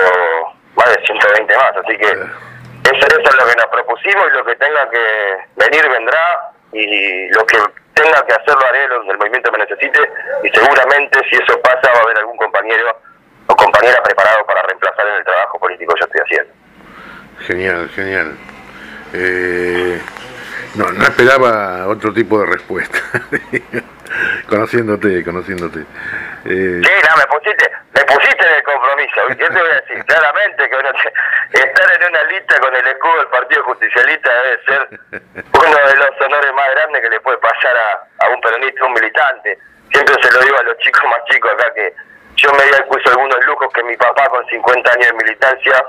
más 0.75 0.89
de 0.89 1.05
120 1.05 1.57
más, 1.57 1.77
así 1.77 1.97
que 1.97 2.09
eso, 2.09 3.05
eso 3.05 3.29
es 3.29 3.35
lo 3.35 3.45
que 3.45 3.55
nos 3.55 3.67
propusimos 3.67 4.25
y 4.27 4.37
lo 4.37 4.45
que 4.45 4.55
tenga 4.55 4.89
que 4.89 5.37
venir 5.57 5.89
vendrá 5.89 6.51
y 6.71 7.29
lo 7.29 7.45
que 7.45 7.57
tenga 7.95 8.25
que 8.25 8.33
hacerlo 8.33 8.61
haré 8.67 8.87
donde 8.87 9.13
el 9.13 9.17
movimiento 9.17 9.51
me 9.51 9.59
necesite 9.59 9.99
y 10.43 10.49
seguramente 10.49 11.19
si 11.29 11.35
eso 11.35 11.59
pasa 11.61 11.91
va 11.93 11.99
a 11.99 12.03
haber 12.03 12.17
algún 12.19 12.37
compañero 12.37 12.95
o 13.47 13.55
compañera 13.55 14.03
preparado 14.03 14.45
para 14.45 14.61
reemplazar 14.63 15.07
en 15.07 15.15
el 15.15 15.23
trabajo 15.23 15.59
político 15.59 15.93
que 15.93 15.99
yo 16.01 16.05
estoy 16.05 16.21
haciendo. 16.21 16.53
Genial, 17.39 17.89
genial. 17.89 18.37
Eh, 19.13 20.01
no, 20.75 20.91
no 20.91 21.03
esperaba 21.03 21.87
otro 21.87 22.13
tipo 22.13 22.39
de 22.39 22.45
respuesta. 22.47 22.99
conociéndote, 24.49 25.23
conociéndote. 25.23 25.79
Eh... 26.45 26.81
Sí, 26.83 26.91
no, 27.09 27.17
me 27.17 27.25
pusiste, 27.27 27.71
me 27.93 28.01
pusiste 28.03 28.47
en 28.47 28.55
el 28.55 28.63
compromiso. 28.63 29.21
Yo 29.29 29.47
te 29.47 29.59
voy 29.59 29.71
a 29.71 29.81
decir 29.81 30.05
claramente 30.07 30.69
que 30.69 31.59
estar 31.59 32.01
en 32.01 32.09
una 32.09 32.23
lista 32.25 32.59
con 32.59 32.75
el 32.75 32.87
escudo 32.87 33.17
del 33.17 33.27
Partido 33.27 33.63
Justicialista 33.63 34.29
debe 34.43 34.63
ser 34.65 34.89
uno 35.11 35.77
de 35.89 35.95
los 35.95 36.21
honores 36.21 36.53
más 36.53 36.69
grandes 36.71 37.01
que 37.01 37.09
le 37.09 37.19
puede 37.21 37.37
pasar 37.37 37.75
a, 37.75 38.25
a 38.25 38.29
un 38.29 38.41
peronista, 38.41 38.85
un 38.85 38.93
militante. 38.93 39.57
Siempre 39.91 40.15
se 40.21 40.33
lo 40.33 40.41
digo 40.41 40.57
a 40.57 40.63
los 40.63 40.77
chicos 40.79 41.03
más 41.05 41.23
chicos 41.29 41.51
acá 41.51 41.73
que 41.73 41.93
yo 42.35 42.51
me 42.51 42.63
di 42.63 42.73
al 42.73 42.85
algunos 43.11 43.45
lujos 43.45 43.73
que 43.73 43.83
mi 43.83 43.95
papá 43.95 44.27
con 44.29 44.45
50 44.47 44.91
años 44.91 45.07
de 45.07 45.13
militancia 45.13 45.85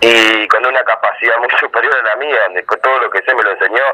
y 0.00 0.48
con 0.48 0.64
una 0.66 0.82
capacidad 0.84 1.36
muy 1.38 1.50
superior 1.58 1.94
a 1.94 2.08
la 2.08 2.16
mía, 2.16 2.36
donde 2.46 2.62
todo 2.62 2.98
lo 3.00 3.10
que 3.10 3.22
sé 3.22 3.34
me 3.34 3.42
lo 3.42 3.52
enseñó 3.52 3.84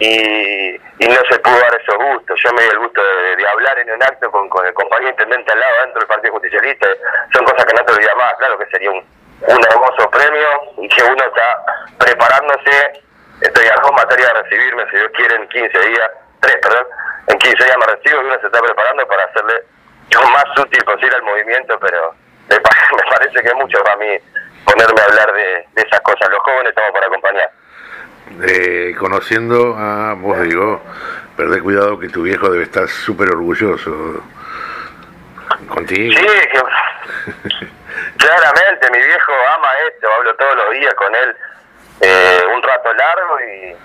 y, 0.00 0.80
no 1.08 1.16
se 1.28 1.38
pudo 1.40 1.58
dar 1.58 1.80
esos 1.80 1.96
gustos. 1.96 2.40
Yo 2.42 2.52
me 2.52 2.62
di 2.62 2.68
el 2.68 2.78
gusto 2.78 3.02
de, 3.02 3.48
hablar 3.48 3.78
en 3.78 3.90
un 3.90 4.02
acto 4.02 4.30
con, 4.30 4.48
con, 4.48 4.66
el 4.66 4.74
compañero 4.74 5.10
intendente 5.10 5.52
al 5.52 5.60
lado 5.60 5.74
dentro 5.82 6.00
del 6.00 6.08
Partido 6.08 6.32
Justicialista, 6.34 6.86
son 7.32 7.44
cosas 7.44 7.64
que 7.64 7.74
no 7.74 7.84
te 7.84 7.92
olvidas 7.92 8.16
más, 8.16 8.34
claro 8.34 8.58
que 8.58 8.66
sería 8.66 8.90
un, 8.90 9.04
hermoso 9.42 10.10
premio 10.10 10.48
y 10.78 10.88
que 10.88 11.02
uno 11.02 11.24
está 11.24 11.64
preparándose, 11.98 13.02
estoy 13.40 13.66
a 13.66 13.80
dos 13.82 13.92
materias 13.92 14.32
de 14.34 14.42
recibirme, 14.42 14.84
si 14.90 14.96
Dios 14.96 15.10
quiere, 15.16 15.36
en 15.36 15.48
15 15.48 15.78
días, 15.88 16.10
tres, 16.40 16.56
perdón, 16.62 16.86
en 17.28 17.38
15 17.38 17.64
días 17.64 17.76
me 17.78 17.86
recibo 17.86 18.22
y 18.22 18.26
uno 18.26 18.40
se 18.40 18.46
está 18.46 18.60
preparando 18.60 19.06
para 19.08 19.24
hacerle 19.24 19.64
lo 20.12 20.28
más 20.28 20.44
útil 20.58 20.84
posible 20.84 21.16
al 21.16 21.22
movimiento, 21.22 21.78
pero 21.80 22.14
me, 22.48 22.60
parece 23.10 23.40
que 23.40 23.48
es 23.48 23.54
mucho 23.54 23.82
para 23.82 23.96
mí 23.96 24.18
ponerme 24.64 25.00
a 25.00 25.04
hablar 25.04 25.32
de, 25.32 25.66
esas 25.76 26.00
cosas. 26.00 26.28
Los 26.30 26.40
jóvenes 26.40 26.70
estamos 26.70 26.92
para 26.92 27.06
acompañar. 27.06 27.50
Eh, 28.42 28.94
conociendo 28.98 29.76
a 29.76 30.14
vos 30.14 30.40
digo, 30.42 30.80
perdé 31.36 31.60
cuidado 31.60 31.98
que 31.98 32.08
tu 32.08 32.22
viejo 32.22 32.50
debe 32.50 32.64
estar 32.64 32.88
súper 32.88 33.28
orgulloso 33.30 34.22
contigo. 35.68 36.14
Sí, 36.16 36.26
claramente 38.16 38.90
mi 38.92 38.98
viejo 38.98 39.32
ama 39.56 39.68
esto, 39.88 40.08
hablo 40.12 40.34
todos 40.36 40.54
los 40.56 40.70
días 40.70 40.94
con 40.94 41.14
él 41.14 41.36
eh, 42.02 42.40
un 42.54 42.62
rato 42.62 42.94
largo 42.94 43.40
y 43.40 43.76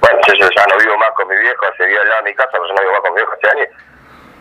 bueno, 0.00 0.18
yo, 0.26 0.48
ya 0.50 0.66
no 0.66 0.76
vivo 0.78 0.98
más 0.98 1.10
con 1.12 1.28
mi 1.28 1.36
viejo, 1.36 1.64
hace 1.66 1.86
días 1.86 2.02
al 2.02 2.08
lado 2.08 2.22
de 2.24 2.30
mi 2.30 2.36
casa, 2.36 2.50
pero 2.52 2.66
yo 2.66 2.74
no 2.74 2.80
vivo 2.80 2.92
más 2.92 3.00
con 3.02 3.14
mi 3.14 3.20
viejo 3.20 3.32
hace 3.32 3.48
años 3.56 3.68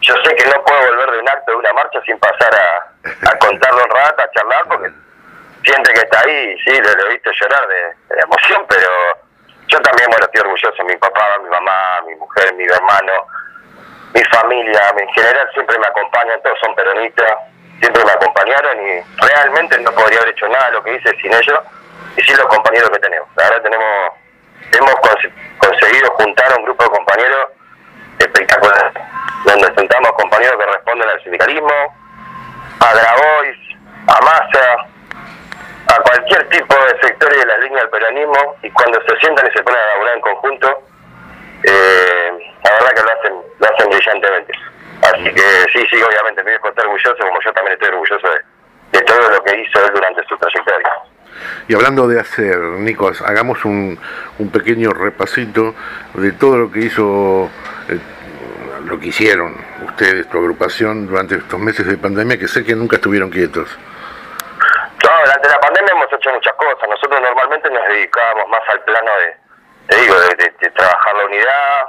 yo 0.02 0.16
sé 0.24 0.36
que 0.36 0.46
no 0.46 0.64
puedo 0.64 0.80
volver 0.82 1.12
de 1.12 1.20
un 1.20 1.30
acto, 1.30 1.52
de 1.52 1.58
una 1.58 1.74
marcha, 1.74 2.02
sin 2.06 2.18
pasar 2.18 2.54
a, 2.54 3.30
a 3.30 3.38
contarlo 3.38 3.84
un 3.84 3.90
rato, 3.92 4.22
a 4.22 4.32
charlar, 4.32 4.68
porque 4.68 4.92
siente 5.64 5.94
que 5.94 6.00
está 6.02 6.20
ahí, 6.22 6.58
sí, 6.66 6.80
lo, 6.82 6.90
he 6.90 7.14
visto 7.14 7.32
llorar 7.32 7.68
de, 7.68 8.22
emoción, 8.24 8.66
pero 8.68 8.90
yo 9.68 9.80
también, 9.82 10.10
bueno, 10.10 10.26
estoy 10.26 10.42
orgulloso, 10.42 10.84
mi 10.84 10.96
papá, 10.98 11.40
mi 11.44 11.50
mamá, 11.50 12.02
mi 12.08 12.16
mujer, 12.16 12.54
mi 12.56 12.66
hermano, 12.66 13.14
mi 14.14 14.24
familia, 14.26 14.82
en 14.98 15.10
general 15.10 15.50
siempre 15.54 15.80
me 15.80 15.88
acompañan, 15.88 16.42
todos 16.42 16.58
son 16.60 16.76
peronistas, 16.76 17.34
siempre 17.80 18.04
me 18.04 18.12
acompañaron 18.12 18.88
y 18.88 19.02
realmente 19.26 19.80
no 19.80 19.92
podría 19.92 20.20
haber 20.20 20.34
hecho 20.34 20.48
nada 20.50 20.68
de 20.68 20.72
lo 20.74 20.84
que 20.84 20.96
hice 20.96 21.16
sin 21.22 21.34
ellos 21.34 21.60
y 22.18 22.22
sin 22.22 22.38
los 22.38 22.48
compañeros 22.48 22.90
que 22.90 23.00
tenemos. 23.00 23.28
Ahora 23.38 23.62
tenemos, 23.64 24.14
hemos 24.74 24.96
conseguido 25.58 26.12
juntar 26.18 26.52
a 26.52 26.58
un 26.58 26.66
grupo 26.66 26.84
de 26.84 26.90
compañeros 26.90 27.48
espectacular, 28.20 28.94
donde 29.46 29.74
sentamos 29.74 30.12
compañeros 30.14 30.58
que 30.60 30.66
responden 30.66 31.10
al 31.10 31.24
sindicalismo, 31.24 31.96
a 32.82 32.94
Grabois, 32.94 33.58
a 34.08 34.22
Massa, 34.22 34.91
a 35.88 36.02
cualquier 36.02 36.48
tipo 36.50 36.76
de 36.76 37.08
sectores 37.08 37.40
de 37.40 37.46
la 37.46 37.58
línea 37.58 37.82
del 37.82 37.90
peronismo, 37.90 38.56
y 38.64 38.70
cuando 38.72 39.02
se 39.02 39.18
sientan 39.20 39.48
y 39.48 39.52
se 39.52 39.64
ponen 39.64 39.80
a 39.80 39.88
laburar 39.88 40.16
en 40.16 40.22
conjunto, 40.22 40.84
eh, 41.64 42.32
la 42.64 42.72
verdad 42.72 42.92
que 42.96 43.02
lo 43.02 43.20
hacen, 43.20 43.34
lo 43.60 43.68
hacen 43.68 43.90
brillantemente. 43.90 44.54
Así 45.02 45.34
que 45.34 45.42
sí, 45.74 45.86
sí, 45.90 46.02
obviamente 46.02 46.44
mi 46.44 46.52
viejo 46.52 46.70
está 46.70 46.84
orgulloso, 46.84 47.18
como 47.18 47.42
yo 47.42 47.54
también 47.54 47.74
estoy 47.74 47.90
orgulloso 47.90 48.28
de, 48.30 49.00
de 49.00 49.06
todo 49.06 49.30
lo 49.30 49.44
que 49.44 49.60
hizo 49.60 49.86
él 49.86 49.92
durante 49.94 50.24
su 50.26 50.38
trayectoria. 50.38 50.90
Y 51.68 51.74
hablando 51.74 52.08
de 52.08 52.20
hacer, 52.20 52.58
Nicos, 52.58 53.22
hagamos 53.22 53.66
un, 53.66 54.00
un 54.38 54.52
pequeño 54.52 54.92
repasito 54.92 55.74
de 56.14 56.34
todo 56.34 56.58
lo 56.58 56.72
que 56.72 56.80
hizo, 56.80 57.50
eh, 57.90 58.00
lo 58.86 59.00
que 59.00 59.08
hicieron 59.08 59.56
ustedes, 59.88 60.30
tu 60.30 60.38
agrupación, 60.38 61.08
durante 61.08 61.36
estos 61.36 61.60
meses 61.60 61.88
de 61.88 61.98
pandemia, 61.98 62.38
que 62.38 62.48
sé 62.48 62.64
que 62.64 62.76
nunca 62.76 62.98
estuvieron 62.98 63.32
quietos. 63.32 63.76
No, 65.04 65.10
durante 65.26 65.50
la 65.50 65.60
pandemia 65.60 65.94
hemos 65.94 66.11
hecho 66.22 66.32
muchas 66.32 66.54
cosas. 66.54 66.88
Nosotros 66.88 67.20
normalmente 67.20 67.70
nos 67.70 67.88
dedicábamos 67.88 68.48
más 68.50 68.62
al 68.70 68.82
plano 68.84 69.12
de, 69.20 69.38
te 69.88 70.02
digo, 70.02 70.16
de, 70.20 70.70
trabajar 70.72 71.16
la 71.16 71.26
unidad, 71.26 71.86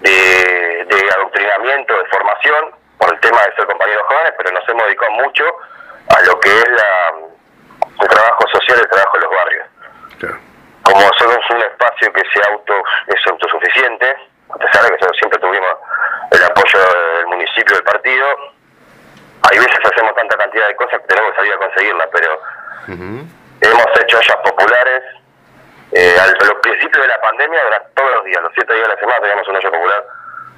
de, 0.00 0.84
de 0.84 1.10
adoctrinamiento, 1.16 1.96
de 1.96 2.04
formación, 2.06 2.74
por 2.98 3.12
el 3.12 3.20
tema 3.20 3.42
de 3.42 3.54
ser 3.56 3.66
compañeros 3.66 4.04
jóvenes, 4.06 4.34
pero 4.36 4.52
nos 4.52 4.68
hemos 4.68 4.84
dedicado 4.84 5.12
mucho 5.12 5.44
a 6.16 6.20
lo 6.22 6.40
que 6.40 6.50
es 6.50 6.68
la 6.68 7.12
el 8.00 8.08
trabajo 8.08 8.44
social, 8.48 8.78
el 8.80 8.88
trabajo 8.88 9.16
en 9.16 9.22
los 9.22 9.30
barrios. 9.30 9.66
Como 10.82 11.00
somos 11.18 11.38
un 11.50 11.62
espacio 11.62 12.12
que 12.12 12.22
se 12.32 12.50
auto 12.50 12.74
es 13.06 13.26
autosuficiente, 13.26 14.16
a 14.50 14.58
pesar 14.58 14.84
de 14.84 14.96
que 14.96 15.06
siempre 15.18 15.38
tuvimos 15.40 15.74
el 16.30 16.44
apoyo 16.44 16.78
del 17.16 17.26
municipio, 17.26 17.74
del 17.74 17.84
partido, 17.84 18.26
hay 19.50 19.58
veces 19.58 19.78
hacemos 19.82 20.14
tanta 20.14 20.36
cantidad 20.36 20.68
de 20.68 20.76
cosas 20.76 21.00
que 21.00 21.06
tenemos 21.06 21.30
que 21.32 21.36
salir 21.36 21.52
a 21.54 21.58
conseguirla, 21.58 22.08
pero 22.12 22.40
hemos 22.88 24.00
hecho 24.00 24.18
ollas 24.18 24.36
populares. 24.44 25.02
Eh, 25.92 26.16
al, 26.18 26.30
a 26.30 26.44
los 26.46 26.58
principios 26.60 27.02
de 27.02 27.08
la 27.08 27.20
pandemia, 27.20 27.60
todos 27.94 28.10
los 28.16 28.24
días, 28.24 28.42
los 28.42 28.52
siete 28.54 28.74
días 28.74 28.88
de 28.88 28.94
la 28.94 29.00
semana, 29.00 29.20
teníamos 29.20 29.46
una 29.46 29.58
olla 29.58 29.70
popular, 29.70 30.04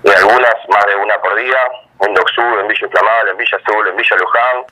y 0.04 0.10
algunas 0.10 0.54
más 0.68 0.86
de 0.86 0.96
una 0.96 1.18
por 1.20 1.34
día, 1.34 1.58
en 2.00 2.14
Doxú, 2.14 2.40
en 2.40 2.68
Villa 2.68 2.86
Inflamable, 2.86 3.30
en 3.32 3.36
Villa 3.36 3.58
Azul, 3.58 3.88
en 3.88 3.96
Villa 3.96 4.16
Luján, 4.16 4.64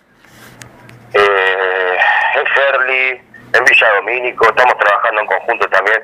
eh, 1.12 1.98
en 2.37 2.46
Ferli, 2.46 3.22
en 3.52 3.64
Villa 3.64 3.94
Domínico, 3.96 4.48
estamos 4.48 4.78
trabajando 4.78 5.20
en 5.20 5.26
conjunto 5.26 5.68
también 5.68 6.02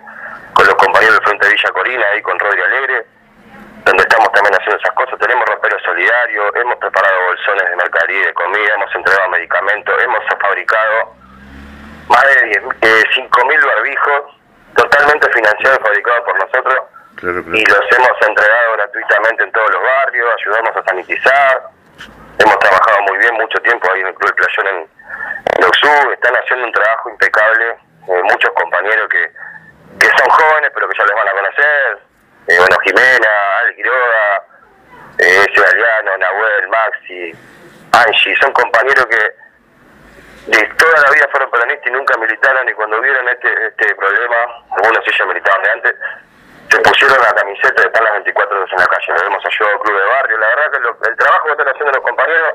con 0.52 0.66
los 0.66 0.74
compañeros 0.74 1.14
del 1.14 1.24
Frente 1.24 1.48
Villa 1.48 1.70
Corina, 1.70 2.04
ahí 2.12 2.20
con 2.20 2.38
Rodri 2.38 2.60
Alegre, 2.60 3.06
donde 3.86 4.02
estamos 4.02 4.30
también 4.32 4.54
haciendo 4.54 4.76
esas 4.76 4.92
cosas. 4.92 5.18
Tenemos 5.20 5.46
roperos 5.46 5.82
solidarios, 5.84 6.52
hemos 6.56 6.76
preparado 6.76 7.16
bolsones 7.28 7.64
de 7.70 7.76
mercadería 7.76 8.20
y 8.20 8.26
de 8.26 8.34
comida, 8.34 8.74
hemos 8.74 8.94
entregado 8.94 9.28
medicamentos, 9.30 10.02
hemos 10.02 10.22
fabricado 10.38 11.14
más 12.10 12.24
de 12.24 12.60
5.000 13.14 13.66
barbijos 13.66 14.40
totalmente 14.76 15.30
financiados 15.32 15.78
y 15.78 15.82
fabricados 15.82 16.24
por 16.24 16.38
nosotros. 16.38 16.78
Y 17.22 17.64
los 17.64 17.84
hemos 17.92 18.16
entregado 18.26 18.72
gratuitamente 18.76 19.44
en 19.44 19.52
todos 19.52 19.70
los 19.70 19.82
barrios, 19.82 20.28
ayudamos 20.40 20.76
a 20.76 20.82
sanitizar. 20.84 21.62
Hemos 22.38 22.58
trabajado 22.58 23.02
muy 23.02 23.18
bien 23.18 23.34
mucho 23.34 23.58
tiempo 23.60 23.92
ahí 23.92 24.00
en 24.00 24.06
el 24.08 24.14
Club 24.14 24.30
de 24.30 24.34
Playón 24.34 24.66
en, 24.76 25.00
Doxú 25.60 26.10
están 26.12 26.34
haciendo 26.34 26.66
un 26.66 26.72
trabajo 26.72 27.10
impecable, 27.10 27.70
eh, 27.70 28.22
muchos 28.22 28.50
compañeros 28.54 29.08
que, 29.10 29.30
que 29.98 30.06
son 30.06 30.30
jóvenes 30.30 30.70
pero 30.74 30.88
que 30.88 30.96
ya 30.96 31.04
les 31.04 31.14
van 31.14 31.28
a 31.28 31.32
conocer, 31.32 31.98
eh, 32.48 32.56
bueno, 32.58 32.76
Jimena, 32.82 33.28
Al 33.60 33.74
Quiroga, 33.74 34.42
eh, 35.18 35.46
ese 35.46 35.60
Galeano, 35.60 36.16
Nahuel, 36.16 36.68
Maxi, 36.68 37.32
Angie, 37.92 38.36
son 38.40 38.52
compañeros 38.52 39.04
que 39.06 39.39
de 40.46 40.60
toda 40.78 41.00
la 41.00 41.10
vida 41.10 41.28
fueron 41.30 41.50
peronistas 41.50 41.86
y 41.86 41.90
nunca 41.90 42.16
militaron 42.18 42.68
y 42.68 42.72
cuando 42.72 43.00
vieron 43.00 43.28
este, 43.28 43.66
este 43.68 43.94
problema, 43.94 44.36
algunos 44.76 45.04
sí 45.04 45.10
ya 45.18 45.26
militaban 45.26 45.62
de 45.62 45.70
antes, 45.70 45.94
se 46.70 46.78
pusieron 46.80 47.18
la 47.18 47.32
camiseta 47.34 47.82
de 47.82 47.86
estar 47.86 48.02
las 48.02 48.12
24 48.12 48.56
horas 48.56 48.72
en 48.72 48.78
la 48.78 48.86
calle, 48.86 49.12
nos 49.12 49.22
hemos 49.22 49.46
ayudado 49.46 49.74
al 49.74 49.80
club 49.80 50.00
de 50.00 50.06
barrio, 50.06 50.38
la 50.38 50.48
verdad 50.48 50.70
que 50.72 51.08
el 51.10 51.16
trabajo 51.16 51.44
que 51.44 51.52
están 51.52 51.68
haciendo 51.68 51.92
los 51.92 52.04
compañeros 52.04 52.54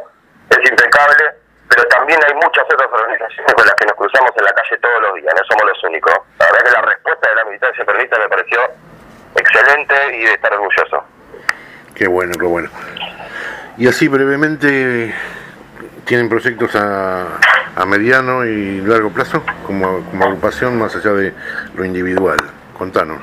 es 0.50 0.70
impecable 0.70 1.46
pero 1.70 1.88
también 1.88 2.20
hay 2.26 2.34
muchas 2.36 2.64
otras 2.64 2.90
organizaciones 2.92 3.54
con 3.54 3.66
las 3.66 3.76
que 3.76 3.86
nos 3.86 3.96
cruzamos 3.96 4.32
en 4.38 4.44
la 4.46 4.54
calle 4.54 4.78
todos 4.78 5.02
los 5.02 5.16
días, 5.16 5.34
no 5.36 5.46
somos 5.46 5.66
los 5.66 5.84
únicos. 5.84 6.14
La 6.40 6.46
verdad 6.46 6.64
que 6.64 6.72
la 6.72 6.82
respuesta 6.82 7.30
de 7.30 7.36
la 7.36 7.46
militancia 7.46 7.86
peronista 7.86 8.20
me 8.20 8.30
pareció 8.30 8.60
excelente 9.36 9.96
y 10.16 10.26
de 10.26 10.34
estar 10.34 10.54
orgulloso. 10.54 11.04
Qué 11.96 12.08
bueno, 12.08 12.34
qué 12.40 12.46
bueno. 12.46 12.70
Y 13.78 13.88
así 13.88 14.08
brevemente, 14.08 15.14
¿tienen 16.06 16.30
proyectos 16.30 16.76
a, 16.76 17.40
a 17.76 17.86
mediano 17.86 18.46
y 18.46 18.82
largo 18.82 19.12
plazo 19.12 19.44
como, 19.66 20.04
como 20.10 20.26
agrupación 20.26 20.80
más 20.80 20.96
allá 20.96 21.12
de 21.12 21.34
lo 21.76 21.86
individual? 21.86 22.38
Contanos. 22.78 23.22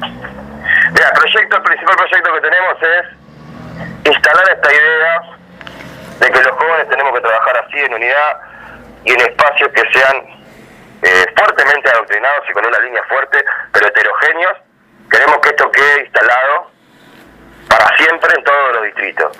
Mira, 0.00 1.12
proyecto, 1.14 1.56
el 1.56 1.62
principal 1.62 1.96
proyecto 1.96 2.32
que 2.34 2.40
tenemos 2.40 2.74
es 2.82 4.10
instalar 4.12 4.50
esta 4.50 4.72
idea 4.72 5.22
de 6.20 6.30
que 6.30 6.42
los 6.42 6.52
jóvenes 6.52 6.88
tenemos 6.88 7.14
que 7.14 7.20
trabajar 7.20 7.64
así 7.66 7.78
en 7.78 7.94
unidad 7.94 8.40
y 9.04 9.12
en 9.12 9.20
espacios 9.20 9.70
que 9.70 9.82
sean 9.92 10.16
eh, 11.02 11.26
fuertemente 11.36 11.90
adoctrinados 11.90 12.44
y 12.48 12.52
con 12.52 12.66
una 12.66 12.78
línea 12.80 13.02
fuerte, 13.08 13.44
pero 13.72 13.86
heterogéneos. 13.86 14.58
Queremos 15.10 15.38
que 15.38 15.48
esto 15.48 15.70
quede 15.70 16.04
instalado 16.04 16.70
para 17.68 17.96
siempre 17.96 18.30
en 18.36 18.44
todos 18.44 18.74
los 18.74 18.84
distritos. 18.84 19.38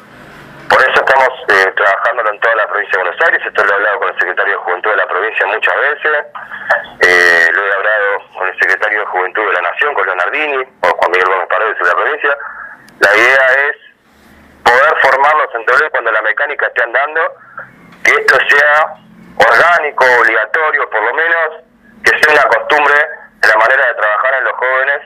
Por 0.71 0.81
eso 0.83 1.03
estamos 1.03 1.31
eh, 1.49 1.73
trabajando 1.75 2.31
en 2.31 2.39
toda 2.39 2.55
la 2.55 2.67
provincia 2.69 2.97
de 2.97 3.03
Buenos 3.03 3.27
Aires, 3.27 3.43
esto 3.45 3.65
lo 3.65 3.73
he 3.73 3.75
hablado 3.75 3.99
con 3.99 4.09
el 4.09 4.15
secretario 4.21 4.53
de 4.53 4.59
Juventud 4.63 4.91
de 4.91 4.97
la 4.97 5.07
provincia 5.09 5.47
muchas 5.47 5.75
veces, 5.75 6.13
eh, 7.01 7.49
lo 7.53 7.67
he 7.67 7.75
hablado 7.75 8.07
con 8.39 8.47
el 8.47 8.55
secretario 8.55 9.01
de 9.01 9.07
Juventud 9.07 9.47
de 9.47 9.53
la 9.53 9.63
Nación, 9.63 9.95
con 9.95 10.07
Leonardini, 10.07 10.63
o 10.63 10.89
Juan 10.95 11.11
Miguel 11.11 11.27
Gómez 11.27 11.49
Paredes 11.49 11.77
de 11.77 11.85
la 11.85 11.95
provincia. 11.95 12.39
La 13.01 13.17
idea 13.17 13.47
es 13.67 13.77
poder 14.63 14.95
formarlos 15.03 15.55
en 15.55 15.67
todo 15.67 15.91
cuando 15.91 16.13
la 16.13 16.23
mecánica 16.23 16.67
esté 16.67 16.83
andando, 16.85 17.21
que 18.05 18.13
esto 18.13 18.39
sea 18.47 18.95
orgánico, 19.43 20.05
obligatorio, 20.23 20.89
por 20.89 21.03
lo 21.03 21.15
menos, 21.15 21.67
que 22.05 22.13
sea 22.15 22.33
una 22.33 22.47
costumbre 22.47 22.95
de 23.43 23.49
la 23.49 23.57
manera 23.57 23.87
de 23.89 23.95
trabajar 23.95 24.35
en 24.39 24.45
los 24.45 24.55
jóvenes 24.55 25.01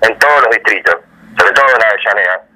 en 0.00 0.18
todos 0.18 0.40
los 0.44 0.50
distritos, 0.50 0.96
sobre 1.36 1.52
todo 1.52 1.66
en 1.76 1.84
Avellaneda 1.84 2.49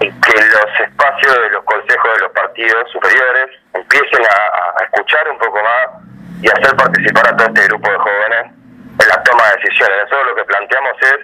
y 0.00 0.10
que 0.20 0.34
los 0.34 0.80
espacios 0.80 1.34
de 1.34 1.50
los 1.50 1.64
consejos 1.64 2.14
de 2.14 2.20
los 2.20 2.32
partidos 2.32 2.90
superiores 2.90 3.50
empiecen 3.74 4.24
a, 4.24 4.84
escuchar 4.84 5.28
un 5.28 5.38
poco 5.38 5.58
más 5.62 5.88
y 6.40 6.48
hacer 6.48 6.74
participar 6.76 7.28
a 7.28 7.36
todo 7.36 7.48
este 7.48 7.64
grupo 7.68 7.90
de 7.90 7.98
jóvenes 7.98 8.52
en 8.98 9.08
la 9.08 9.22
toma 9.22 9.48
de 9.48 9.56
decisiones. 9.56 9.96
Nosotros 10.02 10.26
lo 10.28 10.34
que 10.36 10.44
planteamos 10.44 10.96
es, 11.02 11.18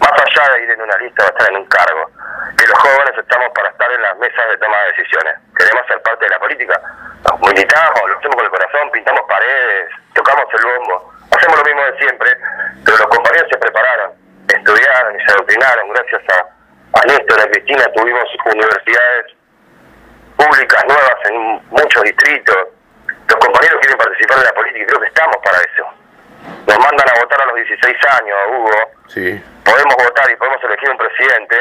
más 0.00 0.12
allá 0.12 0.52
de 0.52 0.64
ir 0.64 0.70
en 0.70 0.82
una 0.82 0.96
lista 0.98 1.24
o 1.24 1.26
estar 1.26 1.48
en 1.50 1.56
un 1.56 1.66
cargo, 1.66 2.10
que 2.56 2.66
los 2.66 2.78
jóvenes 2.78 3.14
estamos 3.18 3.48
para 3.54 3.68
estar 3.68 3.90
en 3.90 4.02
las 4.02 4.16
mesas 4.18 4.48
de 4.48 4.58
toma 4.58 4.76
de 4.78 4.86
decisiones. 4.92 5.34
Queremos 5.56 5.86
ser 5.86 6.02
parte 6.02 6.24
de 6.24 6.30
la 6.30 6.38
política. 6.38 6.80
Nos 7.24 7.40
militamos, 7.40 8.02
lo 8.08 8.18
hacemos 8.18 8.36
con 8.36 8.44
el 8.44 8.50
corazón, 8.50 8.90
pintamos 8.92 9.22
paredes, 9.28 9.90
tocamos 10.14 10.44
el 10.52 10.64
bombo. 10.64 11.12
Hacemos 11.32 11.58
lo 11.58 11.64
mismo 11.64 11.82
de 11.82 11.98
siempre, 11.98 12.36
pero 12.84 12.96
los 12.98 13.06
compañeros 13.06 13.48
se 13.50 13.58
prepararon, 13.58 14.12
estudiaron 14.48 15.16
y 15.16 15.24
se 15.24 15.32
adoctrinaron 15.32 15.88
gracias 15.88 16.22
a 16.28 16.51
a 16.92 17.06
Néstor, 17.06 17.40
a 17.40 17.50
Cristina, 17.50 17.84
tuvimos 17.94 18.24
universidades 18.44 19.26
públicas 20.36 20.84
nuevas 20.86 21.16
en 21.24 21.36
muchos 21.70 22.02
distritos. 22.02 22.56
Los 23.06 23.38
compañeros 23.38 23.80
quieren 23.80 23.98
participar 23.98 24.38
de 24.38 24.44
la 24.44 24.52
política 24.52 24.82
y 24.82 24.86
creo 24.86 25.00
que 25.00 25.06
estamos 25.06 25.36
para 25.44 25.58
eso. 25.58 25.84
Nos 26.66 26.78
mandan 26.78 27.08
a 27.08 27.20
votar 27.20 27.40
a 27.40 27.46
los 27.46 27.56
16 27.56 27.96
años, 28.20 28.36
Hugo. 28.50 28.90
Sí. 29.08 29.42
Podemos 29.64 29.96
votar 29.96 30.30
y 30.30 30.36
podemos 30.36 30.62
elegir 30.64 30.90
un 30.90 30.98
presidente 30.98 31.56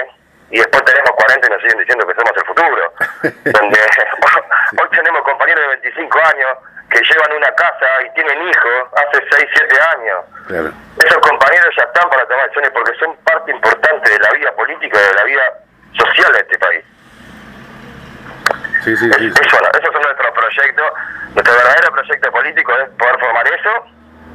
y 0.50 0.58
después 0.58 0.84
tenemos 0.84 1.12
40 1.12 1.48
y 1.48 1.50
nos 1.50 1.62
siguen 1.62 1.80
diciendo 1.80 2.08
que 2.08 2.16
somos 2.16 2.34
el 2.36 2.46
futuro. 2.46 2.94
Donde 3.60 3.80
hoy 4.82 4.90
tenemos 4.92 5.22
compañeros 5.24 5.62
de 5.62 5.68
25 5.80 6.20
años 6.20 6.58
que 6.92 7.02
llevan 7.02 7.32
una 7.38 7.52
casa 7.56 7.88
y 8.06 8.14
tienen 8.14 8.42
hijos 8.48 8.88
hace 8.98 9.24
6, 9.32 9.50
7 9.56 9.80
años. 9.96 10.76
Esos 10.98 11.18
compañeros 11.20 11.74
ya 11.78 11.84
están 11.84 12.10
para 12.10 12.26
tomar 12.28 12.44
decisiones 12.44 12.72
porque 12.72 12.94
son 13.00 13.16
parte 13.24 13.52
importante 13.52 14.12
de 14.12 14.20
la 14.20 14.32
vida 14.32 14.52
política 14.54 15.00
y 15.00 15.08
de 15.08 15.14
la 15.14 15.24
vida 15.24 15.44
social 15.94 16.34
de 16.34 16.40
este 16.40 16.60
país. 16.60 16.84
Sí, 18.84 18.98
sí, 18.98 19.10
sí, 19.14 19.28
Eso, 19.28 19.58
esos 19.80 19.94
son 19.94 20.02
nuestros 20.02 20.32
proyectos. 20.32 20.92
Nuestro 21.34 21.54
verdadero 21.54 21.92
proyecto 21.94 22.32
político 22.32 22.74
es 22.78 22.90
poder 22.98 23.20
formar 23.20 23.48
eso 23.48 23.86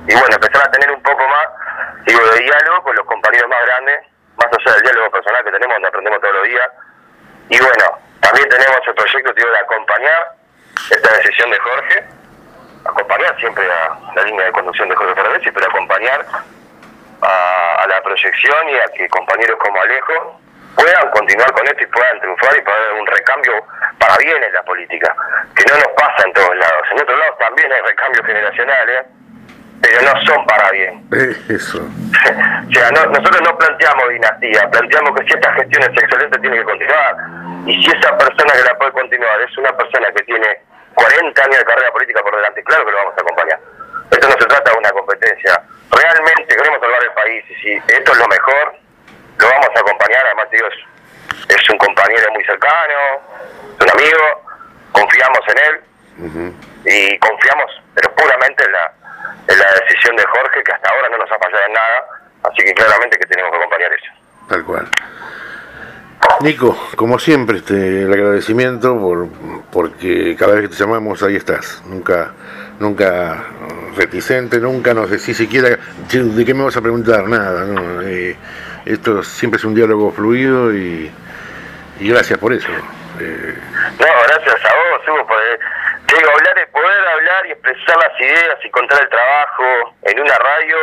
y 0.08 0.14
bueno, 0.14 0.34
empezar 0.34 0.66
a 0.66 0.70
tener 0.70 0.90
un 0.90 1.02
poco 1.02 1.28
más 1.28 1.46
digo, 2.06 2.20
de 2.30 2.40
diálogo 2.40 2.82
con 2.84 2.96
los 2.96 3.04
compañeros 3.04 3.50
más 3.50 3.60
grandes, 3.66 4.00
más 4.36 4.46
allá 4.46 4.74
del 4.76 4.82
diálogo 4.82 5.10
personal 5.10 5.44
que 5.44 5.50
tenemos, 5.50 5.74
donde 5.74 5.88
aprendemos 5.88 6.20
todos 6.20 6.34
los 6.34 6.44
días. 6.44 6.68
Y 7.50 7.58
bueno, 7.58 7.98
también 8.20 8.48
tenemos 8.48 8.80
el 8.86 8.94
proyecto 8.94 9.32
digo, 9.34 9.50
de 9.50 9.58
acompañar 9.58 10.32
esta 10.90 11.12
decisión 11.16 11.50
de 11.50 11.58
Jorge 11.58 12.16
acompañar 12.88 13.36
siempre 13.38 13.64
a 13.70 13.98
la 14.14 14.22
línea 14.22 14.46
de 14.46 14.52
conducción 14.52 14.88
de 14.88 14.96
Jorge 14.96 15.14
Fernández, 15.14 15.42
pero 15.52 15.66
acompañar 15.66 16.26
a, 17.22 17.86
la 17.88 18.02
proyección 18.02 18.68
y 18.68 18.74
a 18.76 18.84
que 18.96 19.08
compañeros 19.08 19.56
como 19.58 19.80
Alejo 19.80 20.40
puedan 20.74 21.10
continuar 21.10 21.52
con 21.52 21.66
esto 21.66 21.82
y 21.82 21.86
puedan 21.86 22.20
triunfar 22.20 22.56
y 22.56 22.62
puedan 22.62 22.82
dar 22.82 22.92
un 23.00 23.06
recambio 23.06 23.52
para 23.98 24.16
bien 24.18 24.42
en 24.42 24.52
la 24.52 24.62
política, 24.62 25.14
que 25.54 25.64
no 25.70 25.74
nos 25.76 25.88
pasa 25.96 26.26
en 26.26 26.32
todos 26.32 26.56
lados. 26.56 26.82
En 26.92 27.00
otros 27.00 27.18
lados 27.18 27.38
también 27.38 27.72
hay 27.72 27.80
recambios 27.80 28.26
generacionales, 28.26 29.06
pero 29.80 30.02
no 30.02 30.26
son 30.26 30.46
para 30.46 30.70
bien. 30.70 31.06
Eso. 31.48 31.78
o 31.80 32.72
sea, 32.72 32.90
nosotros 32.90 33.40
no 33.42 33.56
planteamos 33.56 34.08
dinastía, 34.10 34.70
planteamos 34.70 35.18
que 35.18 35.26
si 35.26 35.32
esta 35.34 35.52
gestión 35.54 35.82
es 35.82 36.02
excelente 36.02 36.38
tiene 36.40 36.56
que 36.56 36.64
continuar. 36.64 37.16
Y 37.66 37.82
si 37.82 37.90
esa 37.90 38.16
persona 38.16 38.52
que 38.52 38.62
la 38.62 38.78
puede 38.78 38.92
continuar 38.92 39.40
es 39.40 39.56
una 39.58 39.72
persona 39.76 40.08
que 40.14 40.22
tiene 40.24 40.46
40 40.96 41.42
años 41.44 41.58
de 41.58 41.64
carrera 41.64 41.92
política 41.92 42.22
por 42.22 42.34
delante, 42.34 42.64
claro 42.64 42.84
que 42.84 42.90
lo 42.90 42.96
vamos 42.96 43.14
a 43.16 43.20
acompañar. 43.20 43.60
Esto 44.10 44.28
no 44.28 44.34
se 44.40 44.46
trata 44.46 44.70
de 44.70 44.78
una 44.78 44.90
competencia. 44.90 45.62
Realmente 45.90 46.56
queremos 46.56 46.80
salvar 46.80 47.02
el 47.02 47.12
país 47.12 47.44
y 47.50 47.54
si 47.56 47.72
esto 47.88 48.12
es 48.12 48.18
lo 48.18 48.28
mejor, 48.28 48.74
lo 49.38 49.48
vamos 49.48 49.68
a 49.76 49.80
acompañar. 49.80 50.24
Además, 50.24 50.50
Dios 50.50 50.72
es 51.48 51.70
un 51.70 51.78
compañero 51.78 52.32
muy 52.32 52.44
cercano, 52.44 53.20
un 53.78 53.90
amigo, 53.90 54.42
confiamos 54.92 55.40
en 55.48 55.58
él 55.58 56.54
y 56.86 57.18
confiamos, 57.18 57.70
pero 57.94 58.14
puramente 58.14 58.64
en 58.64 58.72
la, 58.72 58.92
en 59.48 59.58
la 59.58 59.72
decisión 59.82 60.16
de 60.16 60.24
Jorge, 60.24 60.62
que 60.64 60.72
hasta 60.72 60.90
ahora 60.90 61.08
no 61.10 61.18
nos 61.18 61.30
ha 61.30 61.38
fallado 61.38 61.66
en 61.66 61.72
nada, 61.74 62.06
así 62.44 62.64
que 62.64 62.72
claramente 62.72 63.18
que 63.18 63.26
tenemos 63.26 63.50
que 63.50 63.58
acompañar 63.58 63.92
eso. 63.92 64.12
Tal 64.48 64.64
cual. 64.64 64.88
Nico, 66.40 66.76
como 66.96 67.18
siempre, 67.18 67.58
este, 67.58 68.02
el 68.02 68.12
agradecimiento 68.12 68.98
por 68.98 69.28
porque 69.72 70.36
cada 70.38 70.54
vez 70.54 70.62
que 70.62 70.68
te 70.68 70.74
llamamos 70.74 71.22
ahí 71.22 71.36
estás, 71.36 71.82
nunca 71.86 72.32
nunca 72.78 73.42
reticente, 73.96 74.58
nunca 74.58 74.92
nos 74.92 75.10
decís 75.10 75.36
siquiera 75.36 75.70
de 75.70 76.44
qué 76.44 76.54
me 76.54 76.64
vas 76.64 76.76
a 76.76 76.82
preguntar, 76.82 77.24
nada, 77.24 77.64
no, 77.64 78.02
eh, 78.02 78.36
esto 78.84 79.22
siempre 79.22 79.58
es 79.58 79.64
un 79.64 79.74
diálogo 79.74 80.12
fluido 80.12 80.74
y, 80.74 81.10
gracias 82.00 82.38
por 82.38 82.52
eso. 82.52 82.68
Eh. 83.20 83.54
No, 83.98 84.06
gracias 84.28 84.64
a 84.64 84.74
vos, 84.74 85.08
Hugo, 85.08 85.26
por, 85.26 85.38
digo, 86.06 86.30
hablar, 86.30 86.68
poder 86.70 87.08
hablar 87.08 87.46
y 87.46 87.52
expresar 87.52 87.96
las 87.96 88.20
ideas 88.20 88.58
y 88.62 88.70
contar 88.70 89.02
el 89.02 89.08
trabajo 89.08 89.94
en 90.02 90.20
una 90.20 90.34
radio 90.34 90.76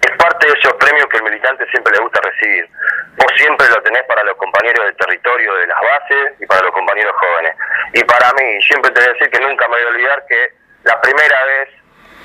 es 0.00 0.16
parte 0.16 0.46
de 0.46 0.58
esos 0.58 0.72
premios 0.74 1.06
que 1.08 1.18
el 1.18 1.24
militante 1.24 1.66
siempre 1.70 1.92
le 1.92 2.02
gusta 2.02 2.20
recibir. 2.22 2.68
Vos 3.16 3.32
siempre 3.36 3.68
lo 3.68 3.82
tenés 3.82 4.02
para 4.04 4.24
los 4.24 4.36
compañeros 4.36 4.84
del 4.84 4.96
territorio 4.96 5.54
de 5.54 5.66
las 5.66 5.80
bases 5.80 6.40
y 6.40 6.46
para 6.46 6.62
los 6.62 6.72
compañeros 6.72 7.14
jóvenes. 7.16 7.54
Y 7.92 8.04
para 8.04 8.32
mí, 8.32 8.62
siempre 8.62 8.90
te 8.92 9.00
voy 9.00 9.08
a 9.10 9.12
decir 9.12 9.30
que 9.30 9.40
nunca 9.40 9.68
me 9.68 9.76
voy 9.76 9.84
a 9.84 9.88
olvidar 9.88 10.24
que 10.26 10.52
la 10.84 11.00
primera 11.00 11.44
vez 11.44 11.68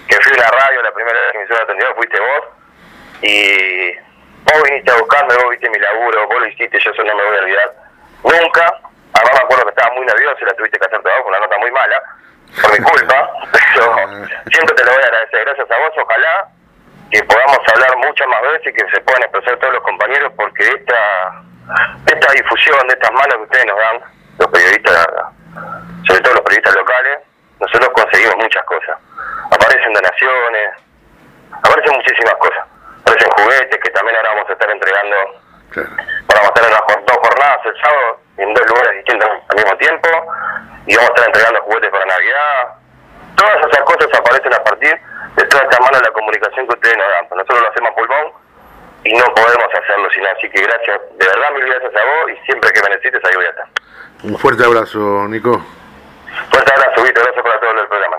que 0.07 0.15
fui 0.21 0.31
a 0.31 0.35
una 0.35 0.47
radio, 0.51 0.81
la 0.83 0.93
primera 0.93 1.19
vez 1.19 1.31
que 1.31 1.37
me 1.37 1.43
hicieron 1.43 1.63
atención, 1.63 1.95
fuiste 1.95 2.19
vos. 2.19 2.43
Y 3.21 3.93
vos 4.45 4.63
viniste 4.63 4.91
a 4.91 4.97
buscarme, 4.97 5.35
vos 5.35 5.49
viste 5.49 5.69
mi 5.69 5.79
laburo, 5.79 6.27
vos 6.27 6.39
lo 6.39 6.47
hiciste, 6.47 6.79
yo 6.79 6.91
eso 6.91 7.03
no 7.03 7.15
me 7.15 7.23
voy 7.23 7.35
a 7.35 7.39
olvidar. 7.39 7.73
Nunca, 8.23 8.65
además 9.13 9.33
me 9.33 9.39
acuerdo 9.39 9.63
que 9.65 9.69
estaba 9.71 9.95
muy 9.95 10.05
nervioso 10.05 10.37
y 10.41 10.45
la 10.45 10.53
tuviste 10.53 10.79
que 10.79 10.85
hacer 10.85 11.01
trabajo, 11.01 11.27
una 11.27 11.39
nota 11.39 11.57
muy 11.57 11.71
mala, 11.71 12.01
por 12.61 12.71
mi 12.71 12.85
culpa, 12.85 13.31
pero 13.51 13.95
siempre 14.51 14.75
te 14.75 14.83
lo 14.85 14.91
voy 14.93 15.03
a 15.03 15.07
agradecer. 15.07 15.45
Gracias 15.45 15.71
a 15.71 15.77
vos, 15.77 15.91
ojalá 15.97 16.54
que 17.11 17.23
podamos 17.23 17.59
hablar 17.73 17.97
muchas 17.97 18.27
más 18.27 18.41
veces 18.41 18.67
y 18.67 18.73
que 18.73 18.89
se 18.91 19.01
puedan 19.01 19.23
expresar 19.23 19.57
todos 19.59 19.73
los 19.73 19.83
compañeros 19.83 20.31
porque 20.35 20.67
esta 20.67 21.43
esta 22.07 22.33
difusión 22.33 22.87
de 22.87 22.93
estas 22.93 23.11
manos 23.11 23.35
que 23.35 23.43
ustedes 23.43 23.65
nos 23.65 23.77
dan, 23.77 24.01
los 24.37 24.47
periodistas, 24.49 25.07
sobre 26.07 26.21
todo 26.21 26.33
los 26.35 26.43
periodistas 26.43 26.75
locales, 26.75 27.19
nosotros 27.59 27.89
conseguimos 27.89 28.35
muchas 28.37 28.63
cosas. 28.65 28.97
Aparecen 29.51 29.93
donaciones, 29.93 30.69
aparecen 31.51 31.95
muchísimas 31.95 32.35
cosas. 32.35 32.65
Aparecen 33.01 33.31
juguetes 33.31 33.79
que 33.81 33.89
también 33.91 34.15
ahora 34.17 34.29
vamos 34.35 34.49
a 34.49 34.53
estar 34.53 34.69
entregando. 34.69 35.15
Vamos 35.75 36.43
a 36.43 36.53
estar 36.53 36.65
en 36.65 36.71
las 36.71 36.81
dos 37.05 37.17
jornadas 37.17 37.65
el 37.65 37.81
sábado 37.81 38.19
en 38.37 38.53
dos 38.53 38.65
lugares 38.67 38.95
distintos 38.95 39.29
al 39.49 39.55
mismo 39.55 39.77
tiempo 39.77 40.09
y 40.85 40.95
vamos 40.95 41.09
a 41.09 41.13
estar 41.13 41.25
entregando 41.27 41.61
juguetes 41.61 41.89
para 41.89 42.05
Navidad. 42.05 42.84
Todas 43.35 43.57
esas 43.57 43.83
cosas 43.83 44.07
aparecen 44.13 44.53
a 44.53 44.63
partir 44.63 44.95
de 45.35 45.43
toda 45.45 45.63
esta 45.63 45.79
mano 45.81 45.97
de 45.97 46.03
la 46.03 46.11
comunicación 46.11 46.67
que 46.67 46.73
ustedes 46.73 46.97
nos 46.97 47.07
dan. 47.07 47.27
Nosotros 47.31 47.61
lo 47.61 47.69
hacemos 47.69 47.91
a 47.91 47.95
pulmón 47.95 48.25
y 49.03 49.13
no 49.13 49.25
podemos 49.35 49.67
hacerlo 49.73 50.09
sin 50.11 50.25
así 50.27 50.49
que 50.49 50.61
gracias, 50.61 50.99
de 51.17 51.27
verdad 51.27 51.51
mil 51.53 51.65
gracias 51.65 51.95
a 51.95 52.05
vos 52.05 52.31
y 52.31 52.45
siempre 52.45 52.71
que 52.71 52.81
me 52.81 52.89
necesites 52.89 53.21
ahí 53.25 53.35
voy 53.35 53.45
a 53.45 53.49
estar. 53.49 53.67
Un 54.23 54.37
fuerte 54.37 54.65
abrazo, 54.65 55.27
Nico. 55.27 55.61
Fuerte 56.51 56.73
abrazo, 56.73 57.03
Víctor, 57.03 57.23
gracias 57.23 57.43
por 57.43 57.59
todo 57.59 57.81
el 57.81 57.87
programa. 57.87 58.17